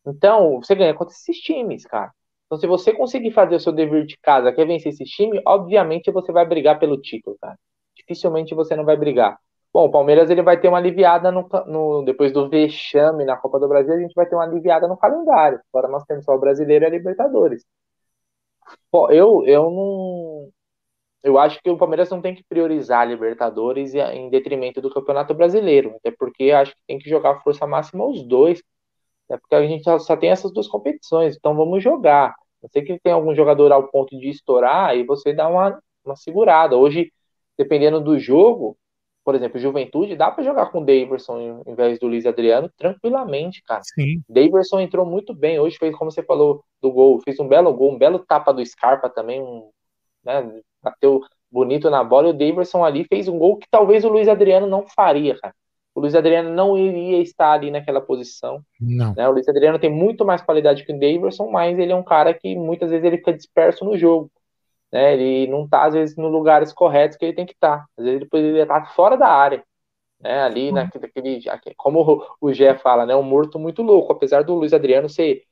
[0.06, 2.12] Então, você ganha contra esses times, cara.
[2.46, 6.10] Então, se você conseguir fazer o seu dever de casa, quer vencer esse time, obviamente
[6.10, 7.56] você vai brigar pelo título, cara.
[7.96, 9.38] Dificilmente você não vai brigar.
[9.72, 13.58] Bom, o Palmeiras ele vai ter uma aliviada no, no, depois do vexame na Copa
[13.60, 15.60] do Brasil, a gente vai ter uma aliviada no calendário.
[15.72, 17.64] Agora nós temos só o brasileiro e a Libertadores.
[18.90, 20.50] Pô, eu, eu não.
[21.22, 25.34] Eu acho que o Palmeiras não tem que priorizar a Libertadores em detrimento do Campeonato
[25.34, 25.94] Brasileiro.
[25.96, 28.62] Até porque acho que tem que jogar força máxima os dois.
[29.30, 31.36] É porque a gente só tem essas duas competições.
[31.36, 32.34] Então vamos jogar.
[32.62, 36.16] Eu sei que tem algum jogador ao ponto de estourar e você dá uma, uma
[36.16, 36.76] segurada.
[36.76, 37.12] Hoje,
[37.58, 38.76] dependendo do jogo,
[39.24, 43.62] por exemplo, Juventude, dá para jogar com o Daverson em vez do Luiz Adriano tranquilamente,
[43.62, 43.82] cara.
[43.84, 44.22] Sim.
[44.28, 47.92] Daverson entrou muito bem hoje, fez como você falou do gol, fez um belo gol,
[47.92, 49.68] um belo tapa do Scarpa também, um,
[50.24, 54.08] né, bateu bonito na bola e o Daverson ali fez um gol que talvez o
[54.08, 55.54] Luiz Adriano não faria, cara.
[55.94, 58.62] O Luiz Adriano não iria estar ali naquela posição.
[58.80, 59.12] Não.
[59.14, 59.28] Né?
[59.28, 62.32] O Luiz Adriano tem muito mais qualidade que o Daverson, mas ele é um cara
[62.32, 64.30] que muitas vezes ele fica disperso no jogo
[64.92, 65.14] né?
[65.14, 67.78] Ele não está às vezes nos lugares corretos que ele tem que estar.
[67.78, 67.86] Tá.
[67.98, 69.62] Às vezes ele ele tá fora da área,
[70.20, 70.42] né?
[70.42, 70.74] Ali uhum.
[70.74, 71.42] naquele,
[71.76, 73.14] como o Gé fala, né?
[73.14, 75.44] Um morto muito louco, apesar do Luiz Adriano ser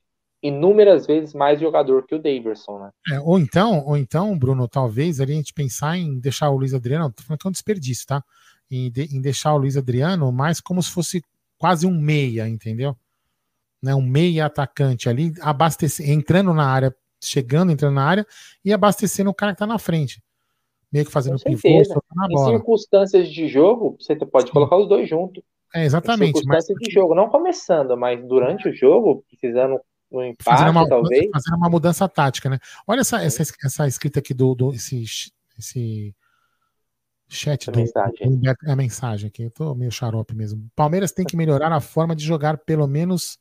[0.43, 2.91] inúmeras vezes mais jogador que o Daverson, né?
[3.11, 6.75] É, ou então, ou então, Bruno, talvez ali a gente pensar em deixar o Luiz
[6.75, 8.23] Adriano, tô falando que é um desperdício, tá?
[8.71, 11.23] Em, de, em deixar o Luiz Adriano mais como se fosse
[11.59, 12.97] quase um meia, entendeu?
[13.83, 18.27] Né, um meia atacante ali, abastecer, entrando na área, chegando, entrando na área
[18.65, 20.23] e abastecendo o cara que tá na frente.
[20.91, 21.69] Meio que fazendo pivô,
[22.15, 22.57] na em bola.
[22.57, 24.53] circunstâncias de jogo, você pode Sim.
[24.53, 25.43] colocar os dois juntos.
[25.75, 26.31] É, exatamente.
[26.31, 26.89] Em circunstâncias mas...
[26.89, 29.79] de jogo, não começando, mas durante o jogo, precisando
[30.11, 31.29] no empate, fazendo uma, talvez.
[31.31, 32.59] Fazendo uma mudança tática, né?
[32.87, 35.05] Olha essa, essa, essa escrita aqui do, do esse,
[35.59, 36.15] esse
[37.29, 38.39] chat do, mensagem.
[38.39, 39.43] Do, a mensagem aqui.
[39.43, 40.67] Eu tô meio xarope mesmo.
[40.75, 43.39] Palmeiras tem que melhorar a forma de jogar, pelo menos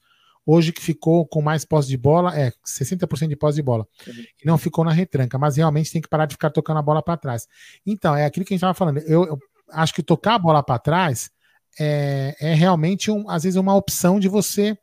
[0.47, 3.85] hoje que ficou com mais posse de bola, é 60% de posse de bola.
[4.07, 4.13] Uhum.
[4.41, 7.03] E não ficou na retranca, mas realmente tem que parar de ficar tocando a bola
[7.03, 7.47] para trás.
[7.85, 8.99] Então, é aquilo que a gente estava falando.
[8.99, 9.37] Eu, eu,
[9.69, 11.29] acho que tocar a bola para trás
[11.77, 14.77] é, é realmente, um, às vezes, uma opção de você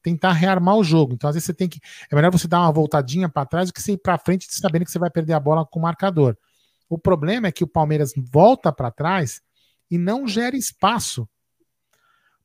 [0.00, 1.14] tentar rearmar o jogo.
[1.14, 1.80] Então, às vezes, você tem que.
[2.08, 4.84] É melhor você dar uma voltadinha para trás do que você ir para frente sabendo
[4.84, 6.36] que você vai perder a bola com o marcador.
[6.88, 9.42] O problema é que o Palmeiras volta para trás
[9.90, 11.28] e não gera espaço.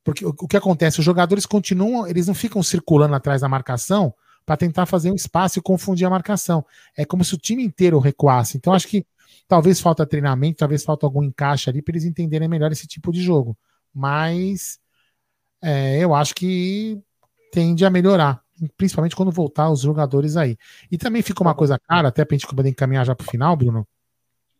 [0.04, 1.00] Porque o, o, que acontece?
[1.00, 5.58] Os jogadores continuam, eles não ficam circulando atrás da marcação para tentar fazer um espaço
[5.58, 6.64] e confundir a marcação.
[6.96, 8.58] É como se o time inteiro recuasse.
[8.58, 9.06] Então, acho que
[9.48, 13.22] talvez falta treinamento, talvez falta algum encaixe ali para eles entenderem melhor esse tipo de
[13.22, 13.56] jogo.
[13.94, 14.78] Mas
[15.62, 17.00] é, eu acho que
[17.50, 18.42] tende a melhorar,
[18.76, 20.58] principalmente quando voltar os jogadores aí.
[20.92, 23.30] E também fica uma coisa clara, até para a gente poder encaminhar já para o
[23.30, 23.86] final, Bruno.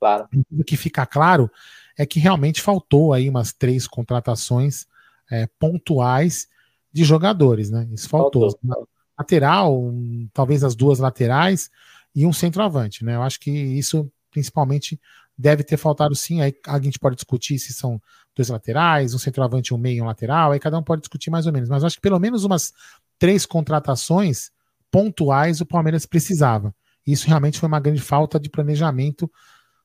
[0.01, 0.27] Claro.
[0.51, 1.51] O que fica claro
[1.99, 4.87] é que realmente faltou aí umas três contratações
[5.31, 6.49] é, pontuais
[6.93, 7.89] de jogadores, né?
[7.93, 8.51] Isso faltou.
[8.51, 8.89] faltou.
[9.19, 11.71] Lateral, um, talvez as duas laterais
[12.15, 13.15] e um centroavante, né?
[13.15, 15.01] Eu acho que isso principalmente
[15.37, 16.41] deve ter faltado sim.
[16.41, 18.01] Aí a gente pode discutir se são
[18.35, 21.47] dois laterais, um centroavante, um meio e um lateral, aí cada um pode discutir mais
[21.47, 21.69] ou menos.
[21.69, 22.73] Mas acho que pelo menos umas
[23.19, 24.51] três contratações
[24.91, 26.75] pontuais o Palmeiras precisava.
[27.07, 29.31] Isso realmente foi uma grande falta de planejamento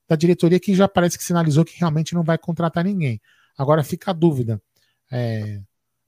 [0.08, 3.20] da diretoria que já parece que sinalizou que realmente não vai contratar ninguém.
[3.56, 4.60] Agora fica a dúvida.
[5.10, 5.60] É,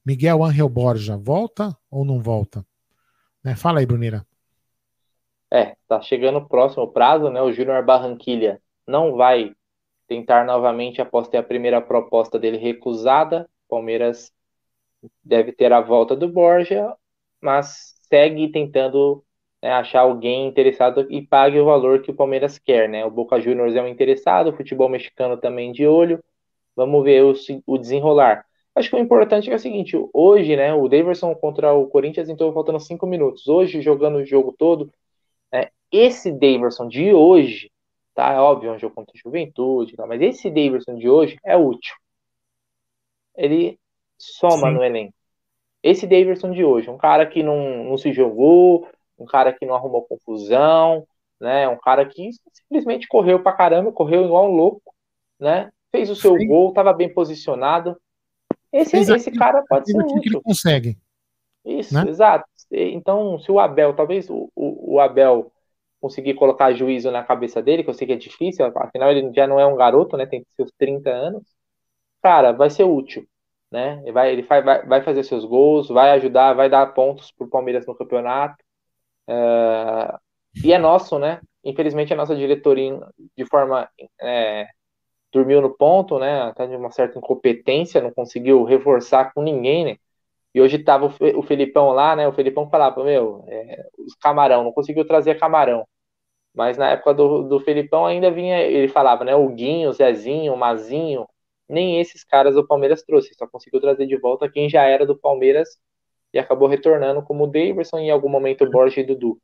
[0.05, 2.65] Miguel Angel Borja volta ou não volta?
[3.45, 3.57] Né?
[3.57, 4.27] Fala aí, Brunira.
[5.53, 7.43] É, tá chegando o próximo prazo, né?
[7.43, 9.55] O Júnior Barranquilha não vai
[10.07, 13.49] tentar novamente após ter a primeira proposta dele recusada.
[13.69, 14.33] Palmeiras
[15.23, 16.95] deve ter a volta do Borja,
[17.41, 19.25] mas segue tentando
[19.63, 23.05] né, achar alguém interessado e pague o valor que o Palmeiras quer, né?
[23.05, 26.23] O Boca Juniors é um interessado, o futebol mexicano também de olho.
[26.77, 27.35] Vamos ver o,
[27.67, 28.45] o desenrolar.
[28.75, 32.53] Acho que o importante é o seguinte: hoje, né, o Davidson contra o Corinthians entrou
[32.53, 33.47] faltando cinco minutos.
[33.49, 34.93] Hoje, jogando o jogo todo,
[35.53, 37.73] né, esse Davidson de hoje
[38.15, 38.33] Tá?
[38.33, 40.07] É óbvio, é um jogo contra a juventude, tá?
[40.07, 41.95] mas esse Davidson de hoje é útil.
[43.35, 43.79] Ele
[44.19, 44.75] soma Sim.
[44.75, 45.15] no elenco.
[45.83, 48.87] Esse Davidson de hoje, um cara que não, não se jogou,
[49.19, 51.07] um cara que não arrumou confusão,
[51.41, 51.67] né?
[51.69, 54.95] Um cara que simplesmente correu pra caramba, correu igual um louco,
[55.41, 55.73] né?
[55.91, 56.47] Fez o seu Sim.
[56.47, 57.97] gol, estava bem posicionado.
[58.73, 60.21] Esse, esse cara pode ser útil.
[60.21, 60.99] Que ele consegue.
[61.65, 62.09] Isso, né?
[62.09, 62.45] exato.
[62.71, 65.53] Então, se o Abel, talvez o, o, o Abel
[66.01, 69.47] conseguir colocar juízo na cabeça dele, que eu sei que é difícil, afinal ele já
[69.47, 70.27] não é um garoto, né?
[70.27, 71.45] Tem seus 30 anos.
[72.23, 73.27] Cara, vai ser útil,
[73.71, 74.01] né?
[74.03, 77.87] Ele vai, ele vai, vai fazer seus gols, vai ajudar, vai dar pontos pro Palmeiras
[77.87, 78.57] no campeonato.
[79.29, 80.17] É...
[80.65, 81.41] E é nosso, né?
[81.65, 82.99] Infelizmente a nossa diretoria,
[83.37, 83.89] de forma.
[84.21, 84.67] É...
[85.33, 86.43] dormiu no ponto, né?
[86.43, 89.97] Até de uma certa incompetência, não conseguiu reforçar com ninguém, né?
[90.55, 92.29] E hoje tava o Felipão lá, né?
[92.29, 95.87] O Felipão falava, meu, é, os camarão, não conseguiu trazer camarão.
[96.55, 99.35] Mas na época do, do Felipão ainda vinha, ele falava, né?
[99.35, 101.27] O Guinho, o Zezinho, o Mazinho,
[101.67, 105.17] nem esses caras o Palmeiras trouxe, só conseguiu trazer de volta quem já era do
[105.17, 105.79] Palmeiras
[106.35, 109.39] e acabou retornando como o Davidson em algum momento o Borges e Dudu.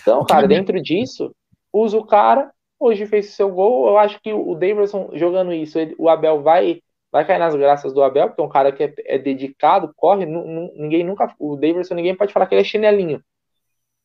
[0.00, 1.34] Então, cara, dentro disso,
[1.72, 5.78] usa o cara, hoje fez o seu gol, eu acho que o Davidson jogando isso,
[5.78, 8.84] ele, o Abel vai vai cair nas graças do Abel, porque é um cara que
[8.84, 13.22] é, é dedicado, corre, ninguém nunca, o Davidson ninguém pode falar que ele é chinelinho.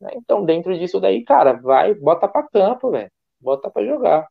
[0.02, 0.10] Né?
[0.16, 4.28] Então, dentro disso daí, cara, vai, bota para campo, velho, bota para jogar.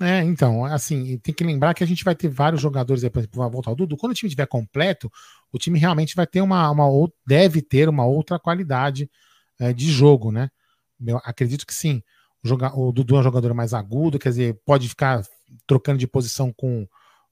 [0.00, 3.18] É, então, assim, tem que lembrar que a gente vai ter vários jogadores aí, por
[3.18, 3.96] exemplo, vai voltar o Dudu.
[3.96, 5.10] Quando o time estiver completo,
[5.52, 6.86] o time realmente vai ter uma, uma
[7.26, 9.10] deve ter uma outra qualidade
[9.58, 10.50] é, de jogo, né?
[11.04, 12.02] Eu acredito que sim.
[12.42, 15.22] Joga, o Dudu é um jogador mais agudo, quer dizer, pode ficar
[15.66, 16.86] trocando de posição com,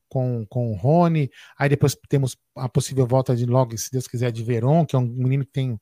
[0.09, 1.31] com, com o Rony.
[1.59, 4.99] Aí depois temos a possível volta de logo, se Deus quiser, de Veron, que é
[4.99, 5.79] um menino que tem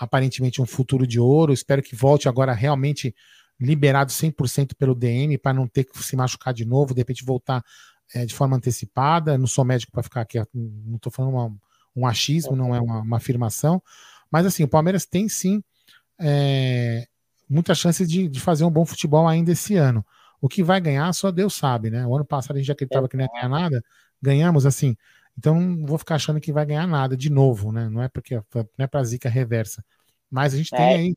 [0.00, 1.52] aparentemente um futuro de ouro.
[1.52, 3.14] Espero que volte agora realmente
[3.58, 7.64] liberado 100% pelo DM para não ter que se machucar de novo, de repente voltar
[8.14, 9.38] é, de forma antecipada.
[9.38, 11.56] Não sou médico para ficar aqui, não estou falando uma,
[11.94, 13.82] um achismo, não é uma, uma, afirmação.
[14.30, 15.62] Mas assim, o Palmeiras tem sim
[16.20, 17.06] é,
[17.48, 20.04] muita chance de, de fazer um bom futebol ainda esse ano.
[20.40, 22.06] O que vai ganhar, só Deus sabe, né?
[22.06, 23.82] O ano passado a gente acreditava que não ia ganhar nada,
[24.20, 24.96] ganhamos assim.
[25.38, 27.88] Então não vou ficar achando que vai ganhar nada de novo, né?
[27.88, 29.84] Não é porque não é para zica reversa.
[30.30, 30.76] Mas a gente é.
[30.76, 31.16] tem aí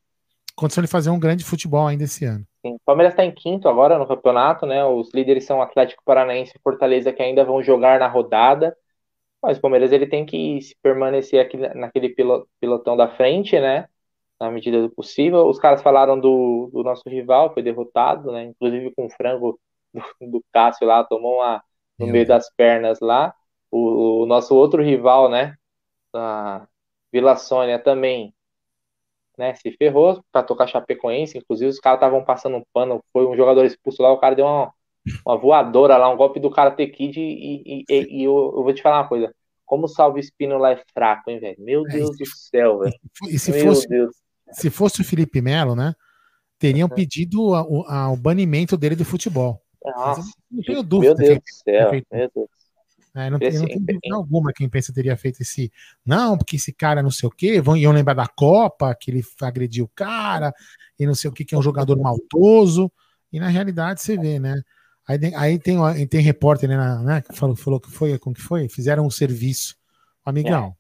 [0.56, 2.46] condição de fazer um grande futebol ainda esse ano.
[2.66, 2.74] Sim.
[2.74, 4.84] O Palmeiras está em quinto agora no campeonato, né?
[4.84, 8.76] Os líderes são Atlético Paranaense e Fortaleza que ainda vão jogar na rodada.
[9.42, 12.14] Mas o Palmeiras ele tem que se permanecer aqui naquele
[12.60, 13.88] pilotão da frente, né?
[14.40, 15.48] Na medida do possível.
[15.48, 18.44] Os caras falaram do, do nosso rival, foi derrotado, né?
[18.46, 19.60] Inclusive com o frango
[19.94, 21.64] do, do Cássio lá, tomou uma
[21.98, 22.38] no Meu meio Deus.
[22.40, 23.34] das pernas lá.
[23.70, 25.56] O, o, nosso outro rival, né?
[26.14, 26.66] A
[27.12, 28.34] Vila Sônia também
[29.38, 33.36] né, se ferrou para tocar Chapecoense, inclusive os caras estavam passando um pano, foi um
[33.38, 34.74] jogador expulso lá, o cara deu uma,
[35.26, 38.74] uma voadora lá, um golpe do Karate Kid e, e, e, e eu, eu, vou
[38.74, 39.34] te falar uma coisa,
[39.66, 41.56] como o Salve Espino lá é fraco, hein, velho?
[41.60, 42.94] Meu é, Deus é, do céu, velho.
[43.30, 44.16] E se Meu fosse, Deus.
[44.52, 45.94] Se fosse o Felipe Melo, né,
[46.58, 46.96] teriam uhum.
[46.96, 49.62] pedido o banimento dele do futebol.
[49.84, 50.22] Nossa,
[50.52, 51.16] não tenho dúvida.
[51.16, 52.50] Meu Deus do céu, meu Deus.
[53.16, 55.72] É, não, tem, não tem dúvida alguma quem pensa teria feito esse.
[56.06, 59.24] Não, porque esse cara não sei o quê, vão, iam lembrar da Copa, que ele
[59.42, 60.54] agrediu o cara,
[61.00, 62.92] e não sei o que, que é um jogador maldoso.
[63.32, 64.62] E na realidade você vê, né?
[65.08, 65.78] Aí, aí tem,
[66.08, 68.70] tem repórter, né, né, que falou, falou que foi, como que foi?
[68.70, 69.76] Fizeram um serviço.
[70.24, 70.76] Amigão.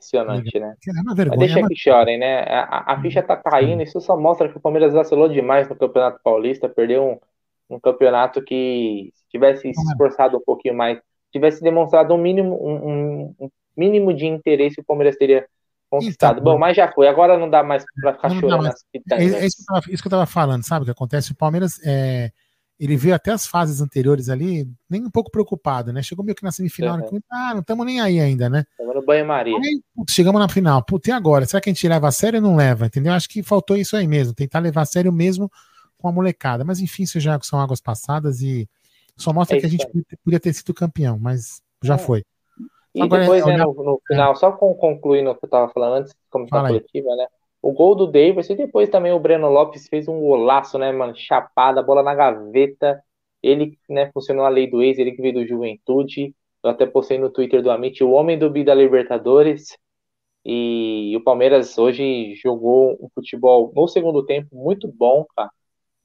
[0.00, 0.38] É.
[0.38, 0.74] Impressionante, né?
[0.88, 2.42] É vergonha, Mas deixa é que chorem, né?
[2.48, 6.20] A, a, ficha tá caindo, isso só mostra que o Palmeiras vacilou demais no Campeonato
[6.24, 7.20] Paulista, perdeu
[7.70, 10.98] um, um campeonato que se tivesse se esforçado um pouquinho mais
[11.32, 15.46] tivesse demonstrado um mínimo, um, um mínimo de interesse, o Palmeiras teria
[15.88, 16.40] conquistado.
[16.40, 17.08] Então, Bom, mas já foi.
[17.08, 18.68] Agora não dá mais para ficar chorando.
[19.12, 21.32] É, é, isso, que eu tava, isso que eu tava falando, sabe o que acontece?
[21.32, 22.30] O Palmeiras, é,
[22.80, 26.02] ele veio até as fases anteriores ali, nem um pouco preocupado, né?
[26.02, 27.20] Chegou meio que na semifinal, uhum.
[27.30, 28.64] ah, não estamos nem aí ainda, né?
[28.70, 29.54] Estamos no banho-maria.
[30.08, 30.82] Chegamos na final.
[30.82, 31.44] Putz, e agora?
[31.44, 32.86] Será que a gente leva a sério ou não leva?
[32.86, 33.12] Entendeu?
[33.12, 35.52] Acho que faltou isso aí mesmo, tentar levar a sério mesmo
[35.98, 36.64] com a molecada.
[36.64, 38.66] Mas enfim, isso já são águas passadas e
[39.14, 40.16] só mostra é que a gente é.
[40.24, 41.98] podia ter sido campeão, mas já é.
[41.98, 42.24] foi.
[42.94, 46.14] E Agora, depois, né, no, no, final, só concluindo o que eu estava falando antes,
[46.30, 47.26] como está coletiva, né?
[47.62, 51.14] O gol do Davis e depois também o Breno Lopes fez um golaço, né, mano?
[51.16, 53.02] Chapada, bola na gaveta.
[53.42, 56.34] Ele, né, funcionou a lei do ex, ele que veio do Juventude.
[56.62, 59.76] Eu até postei no Twitter do Amit, o homem do Bi da Libertadores.
[60.44, 65.48] E o Palmeiras hoje jogou um futebol no segundo tempo muito bom, cara.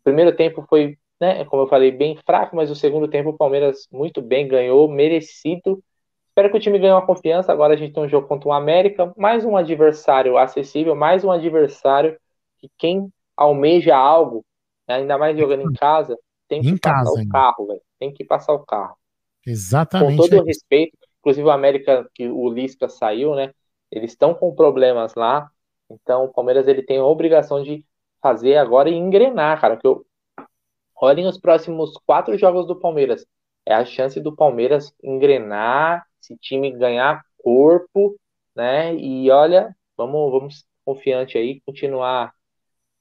[0.02, 1.46] O primeiro tempo foi né?
[1.46, 5.84] Como eu falei, bem fraco, mas o segundo tempo o Palmeiras muito bem, ganhou, merecido.
[6.36, 7.54] Espero que o time ganhe uma confiança.
[7.54, 11.32] Agora a gente tem um jogo contra o América, mais um adversário acessível, mais um
[11.32, 12.20] adversário
[12.58, 14.46] que quem almeja algo,
[14.86, 16.20] né, ainda mais jogando em casa,
[16.50, 17.82] tem que em passar casa, o carro, velho.
[17.98, 18.98] Tem que passar o carro.
[19.48, 20.18] Exatamente.
[20.18, 23.54] Com todo o respeito, inclusive o América, que o Lisca saiu, né?
[23.90, 25.50] Eles estão com problemas lá.
[25.90, 27.86] Então o Palmeiras ele tem a obrigação de
[28.22, 29.78] fazer agora e engrenar, cara.
[29.78, 30.06] Que eu,
[30.98, 33.26] Olhem os próximos quatro jogos do Palmeiras.
[33.66, 38.16] É a chance do Palmeiras engrenar, esse time ganhar corpo,
[38.56, 38.96] né?
[38.96, 42.34] E olha, vamos, vamos confiante aí, continuar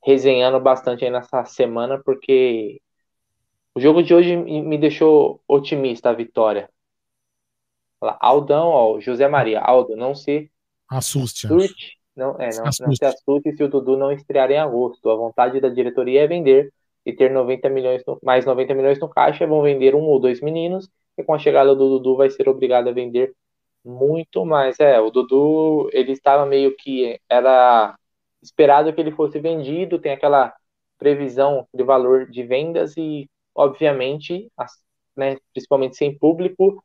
[0.05, 2.81] resenhando bastante aí nessa semana, porque
[3.75, 6.69] o jogo de hoje me deixou otimista a vitória.
[8.21, 10.51] Aldão, ó, José Maria, Aldo, não se
[10.89, 11.47] assuste.
[11.47, 12.83] assuste não, é, não, assuste.
[12.83, 15.11] não se assuste se o Dudu não estrear em agosto.
[15.11, 16.73] A vontade da diretoria é vender
[17.05, 20.41] e ter 90 milhões no, mais 90 milhões no caixa, vão vender um ou dois
[20.41, 20.89] meninos,
[21.19, 23.35] e com a chegada do Dudu vai ser obrigado a vender
[23.85, 24.81] muito mais.
[24.81, 27.97] É, o Dudu, ele estava meio que era
[28.43, 30.55] esperado que ele fosse vendido, tem aquela
[30.99, 34.51] previsão de valor de vendas e, obviamente,
[35.17, 36.83] né, principalmente sem público,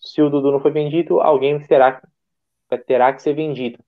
[0.00, 2.00] se o Dudu não foi vendido, alguém terá,
[2.86, 3.78] terá que ser vendido.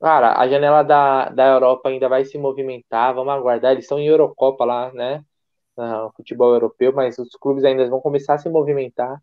[0.00, 3.72] Cara, a janela da, da Europa ainda vai se movimentar, vamos aguardar.
[3.72, 5.24] Eles estão em Eurocopa lá, né?
[5.78, 9.22] No futebol europeu, mas os clubes ainda vão começar a se movimentar.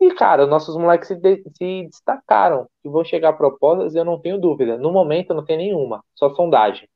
[0.00, 2.68] E, cara, nossos moleques se, de, se destacaram.
[2.82, 4.76] Que vão chegar propostas, eu não tenho dúvida.
[4.76, 6.88] No momento, não tem nenhuma, só sondagem.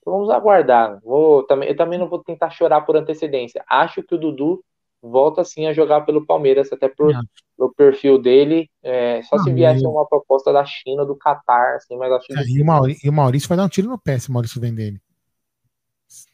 [0.00, 1.00] Então vamos aguardar.
[1.02, 3.64] Vou, também, eu também não vou tentar chorar por antecedência.
[3.68, 4.62] Acho que o Dudu
[5.02, 7.12] volta sim a jogar pelo Palmeiras, até por,
[7.58, 8.70] o perfil dele.
[8.82, 12.62] É, só se viesse uma proposta da China, do Qatar, assim, mas acho é, e,
[12.62, 14.74] o Maurício, e o Maurício vai dar um tiro no pé se o Maurício vem
[14.74, 15.00] dele.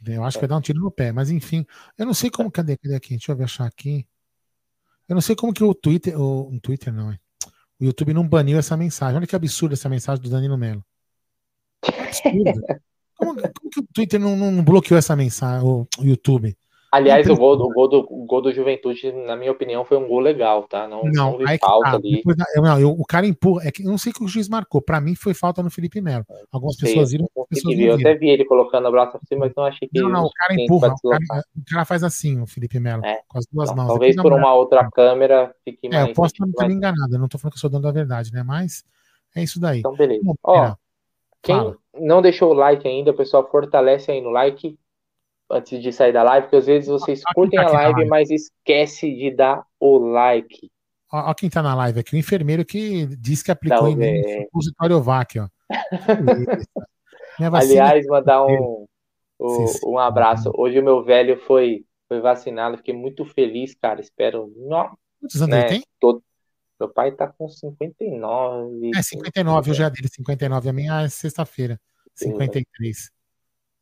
[0.07, 0.39] Eu acho é.
[0.39, 1.67] que vai dar um tiro no pé, mas enfim,
[1.97, 2.51] eu não sei como.
[2.51, 3.11] Cadê, cadê aqui?
[3.11, 4.07] Deixa eu ver achar aqui.
[5.09, 6.19] Eu não sei como que o Twitter.
[6.19, 7.19] O, o Twitter não, é.
[7.81, 9.17] O YouTube não baniu essa mensagem.
[9.17, 10.85] Olha que absurdo essa mensagem do Danilo Melo.
[13.21, 16.57] Como, como, que o Twitter não, não bloqueou essa mensagem, o, o YouTube?
[16.93, 20.09] Aliás, o gol, o, gol do, o gol do Juventude, na minha opinião, foi um
[20.09, 20.89] gol legal, tá?
[20.89, 21.97] Não, não, não falta tá.
[21.97, 22.21] ali.
[22.57, 23.69] Não, eu, o cara empurra.
[23.69, 24.83] É que, eu não sei o que o juiz marcou.
[24.83, 26.25] Para mim, foi falta no Felipe Melo.
[26.51, 27.29] Algumas sei, pessoas viram.
[27.49, 30.01] Pessoas eu até vi ele colocando o braço assim, mas não achei que.
[30.01, 30.95] Não, não, o cara empurra.
[31.05, 33.21] O cara, o cara, faz assim, o Felipe Melo, é.
[33.29, 33.89] com as duas não, mãos.
[33.89, 36.09] Talvez por uma outra câmera fique mais.
[36.09, 36.75] É, eu posso estar mais...
[36.75, 37.15] enganado.
[37.15, 38.43] Eu não tô falando que eu sou dono da verdade, né?
[38.43, 38.85] Mas
[39.37, 39.79] é isso daí.
[39.79, 40.25] Então, beleza.
[40.43, 40.75] Ó,
[41.41, 41.77] quem fala.
[42.01, 44.77] não deixou o like ainda, pessoal, fortalece aí no like
[45.51, 49.31] antes de sair da live, porque às vezes vocês curtem a live, mas esquece de
[49.31, 50.71] dar o like.
[51.13, 55.03] Olha quem tá na live aqui, o enfermeiro que disse que aplicou em mim supositório
[55.03, 55.49] VAC, ó.
[57.53, 58.87] Aliás, mandar um,
[59.41, 60.53] um, um abraço.
[60.55, 64.01] Hoje o meu velho foi, foi vacinado, fiquei muito feliz, cara.
[64.01, 64.53] Espero.
[65.21, 65.85] Quantos anos né, ele tem?
[65.99, 66.23] Todo...
[66.79, 68.91] Meu pai tá com 59.
[68.95, 70.69] É, 59, eu já dele 59.
[70.69, 71.79] A minha é sexta-feira,
[72.15, 73.11] 53.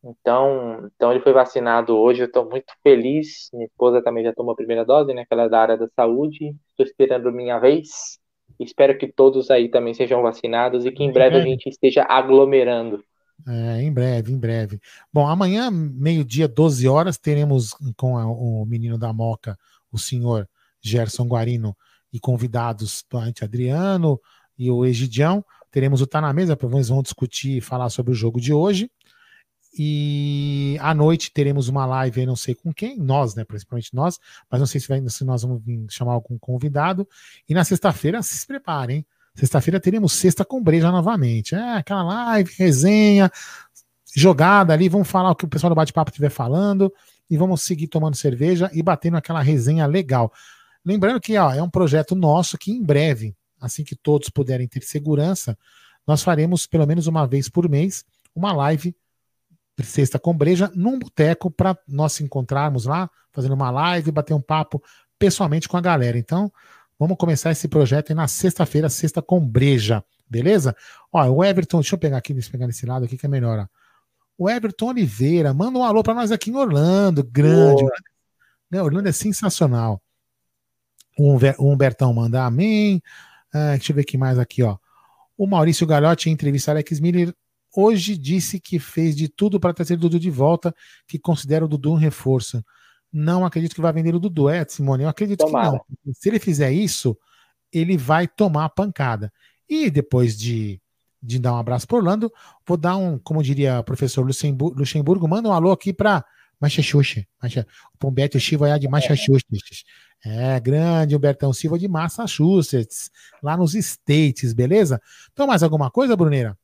[0.05, 3.49] Então, então ele foi vacinado hoje, eu estou muito feliz.
[3.53, 5.23] Minha esposa também já tomou a primeira dose, né?
[5.23, 6.55] Aquela é da área da saúde.
[6.71, 8.19] Estou esperando minha vez.
[8.61, 13.03] Espero que todos aí também sejam vacinados e que em breve, a gente esteja aglomerando.
[13.47, 14.81] É, em breve, em breve.
[15.13, 19.57] Bom, amanhã, meio-dia, 12 horas, teremos com a, o menino da Moca,
[19.93, 20.49] o senhor
[20.81, 21.77] Gerson Guarino,
[22.13, 24.21] e convidados, Ante Adriano
[24.59, 25.45] e o Egidião.
[25.71, 28.91] Teremos o Tá na Mesa, eles vão discutir e falar sobre o jogo de hoje.
[29.79, 33.45] E à noite teremos uma live, não sei com quem, nós, né?
[33.45, 34.19] Principalmente nós,
[34.51, 37.09] mas não sei se, vai, se nós vamos chamar algum convidado.
[37.49, 39.07] E na sexta-feira, se preparem,
[39.39, 41.55] Sexta-feira teremos sexta com breja novamente.
[41.55, 43.31] É aquela live, resenha,
[44.13, 44.89] jogada ali.
[44.89, 46.93] Vamos falar o que o pessoal do bate-papo estiver falando
[47.31, 50.33] e vamos seguir tomando cerveja e batendo aquela resenha legal.
[50.85, 54.83] Lembrando que ó, é um projeto nosso que em breve, assim que todos puderem ter
[54.83, 55.57] segurança,
[56.05, 58.05] nós faremos pelo menos uma vez por mês
[58.35, 58.93] uma live
[59.85, 64.41] sexta com breja num boteco para nós se encontrarmos lá, fazendo uma live, bater um
[64.41, 64.83] papo
[65.19, 66.19] pessoalmente com a galera.
[66.19, 66.53] Então,
[66.99, 70.75] vamos começar esse projeto aí na sexta-feira, sexta com breja, beleza?
[71.13, 73.29] Ó, o Everton, deixa eu pegar aqui, deixa eu pegar nesse lado aqui que é
[73.29, 73.67] melhor, ó.
[74.37, 77.83] O Everton Oliveira, manda um alô para nós aqui em Orlando, grande.
[78.71, 80.01] Né, Orlando é sensacional.
[81.19, 83.03] O Humbertão manda amém.
[83.53, 84.77] Ah, deixa eu ver aqui mais aqui, ó.
[85.37, 87.35] O Maurício Galhotti, em entrevista Alex Miller,
[87.75, 90.75] hoje disse que fez de tudo para trazer o Dudu de volta,
[91.07, 92.65] que considera o Dudu um reforço.
[93.13, 95.05] Não acredito que vai vender o Dudu, é, Simone?
[95.05, 95.79] Eu acredito Tomara.
[95.79, 96.15] que não.
[96.15, 97.17] Se ele fizer isso,
[97.73, 99.33] ele vai tomar a pancada.
[99.69, 100.81] E depois de,
[101.23, 102.33] de dar um abraço para Orlando,
[102.67, 106.25] vou dar um, como diria o professor Luxemburgo, Luxemburgo manda um alô aqui para
[106.61, 107.27] Massachusetts.
[107.95, 109.85] O Pombeto Chiva é de Massachusetts.
[110.25, 113.11] É, grande Humbertão Silva de Massachusetts,
[113.41, 115.01] lá nos States, beleza?
[115.33, 116.59] Então, mais alguma coisa, Bruneira?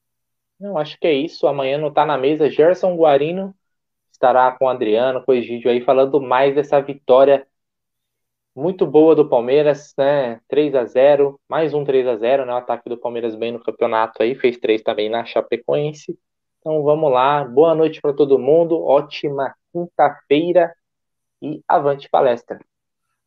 [0.58, 1.46] Não, acho que é isso.
[1.46, 2.50] Amanhã não tá na mesa.
[2.50, 3.54] Gerson Guarino
[4.10, 7.46] estará com o Adriano, com o Egídio aí, falando mais dessa vitória
[8.54, 10.40] muito boa do Palmeiras, né?
[10.48, 12.52] 3 a 0 mais um 3 a 0 né?
[12.52, 16.16] O ataque do Palmeiras bem no campeonato aí, fez três também na Chapecoense.
[16.60, 20.72] Então vamos lá, boa noite para todo mundo, ótima quinta-feira
[21.42, 22.58] e avante palestra.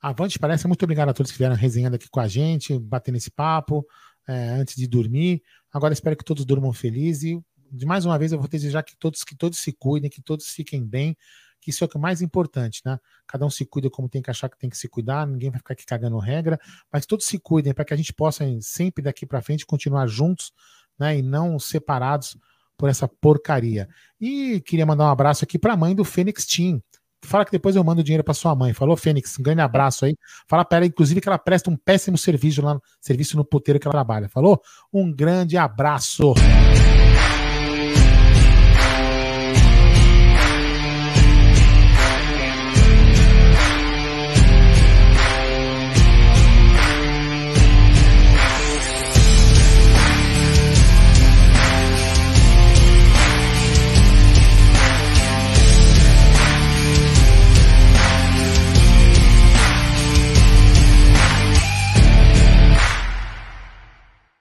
[0.01, 3.29] Avante palestra, muito obrigado a todos que vieram resenhando aqui com a gente, batendo esse
[3.29, 3.85] papo
[4.27, 5.41] é, antes de dormir.
[5.77, 8.97] Agora espero que todos durmam felizes e de mais uma vez eu vou desejar que
[8.97, 11.15] todos que todos se cuidem, que todos fiquem bem,
[11.61, 12.97] que isso é o que é mais importante, né?
[13.27, 15.59] Cada um se cuida como tem que achar que tem que se cuidar, ninguém vai
[15.59, 16.59] ficar aqui cagando regra,
[16.91, 20.51] mas todos se cuidem para que a gente possa sempre daqui para frente continuar juntos,
[20.97, 21.19] né?
[21.19, 22.35] E não separados
[22.75, 23.87] por essa porcaria.
[24.19, 26.81] E queria mandar um abraço aqui para a mãe do Fênix Team.
[27.23, 28.73] Fala que depois eu mando dinheiro para sua mãe.
[28.73, 29.37] Falou, Fênix?
[29.39, 30.15] Um grande abraço aí.
[30.47, 33.87] Fala para ela, inclusive, que ela presta um péssimo serviço lá, serviço no puteiro que
[33.87, 34.29] ela trabalha.
[34.29, 34.61] Falou?
[34.93, 36.33] Um grande abraço.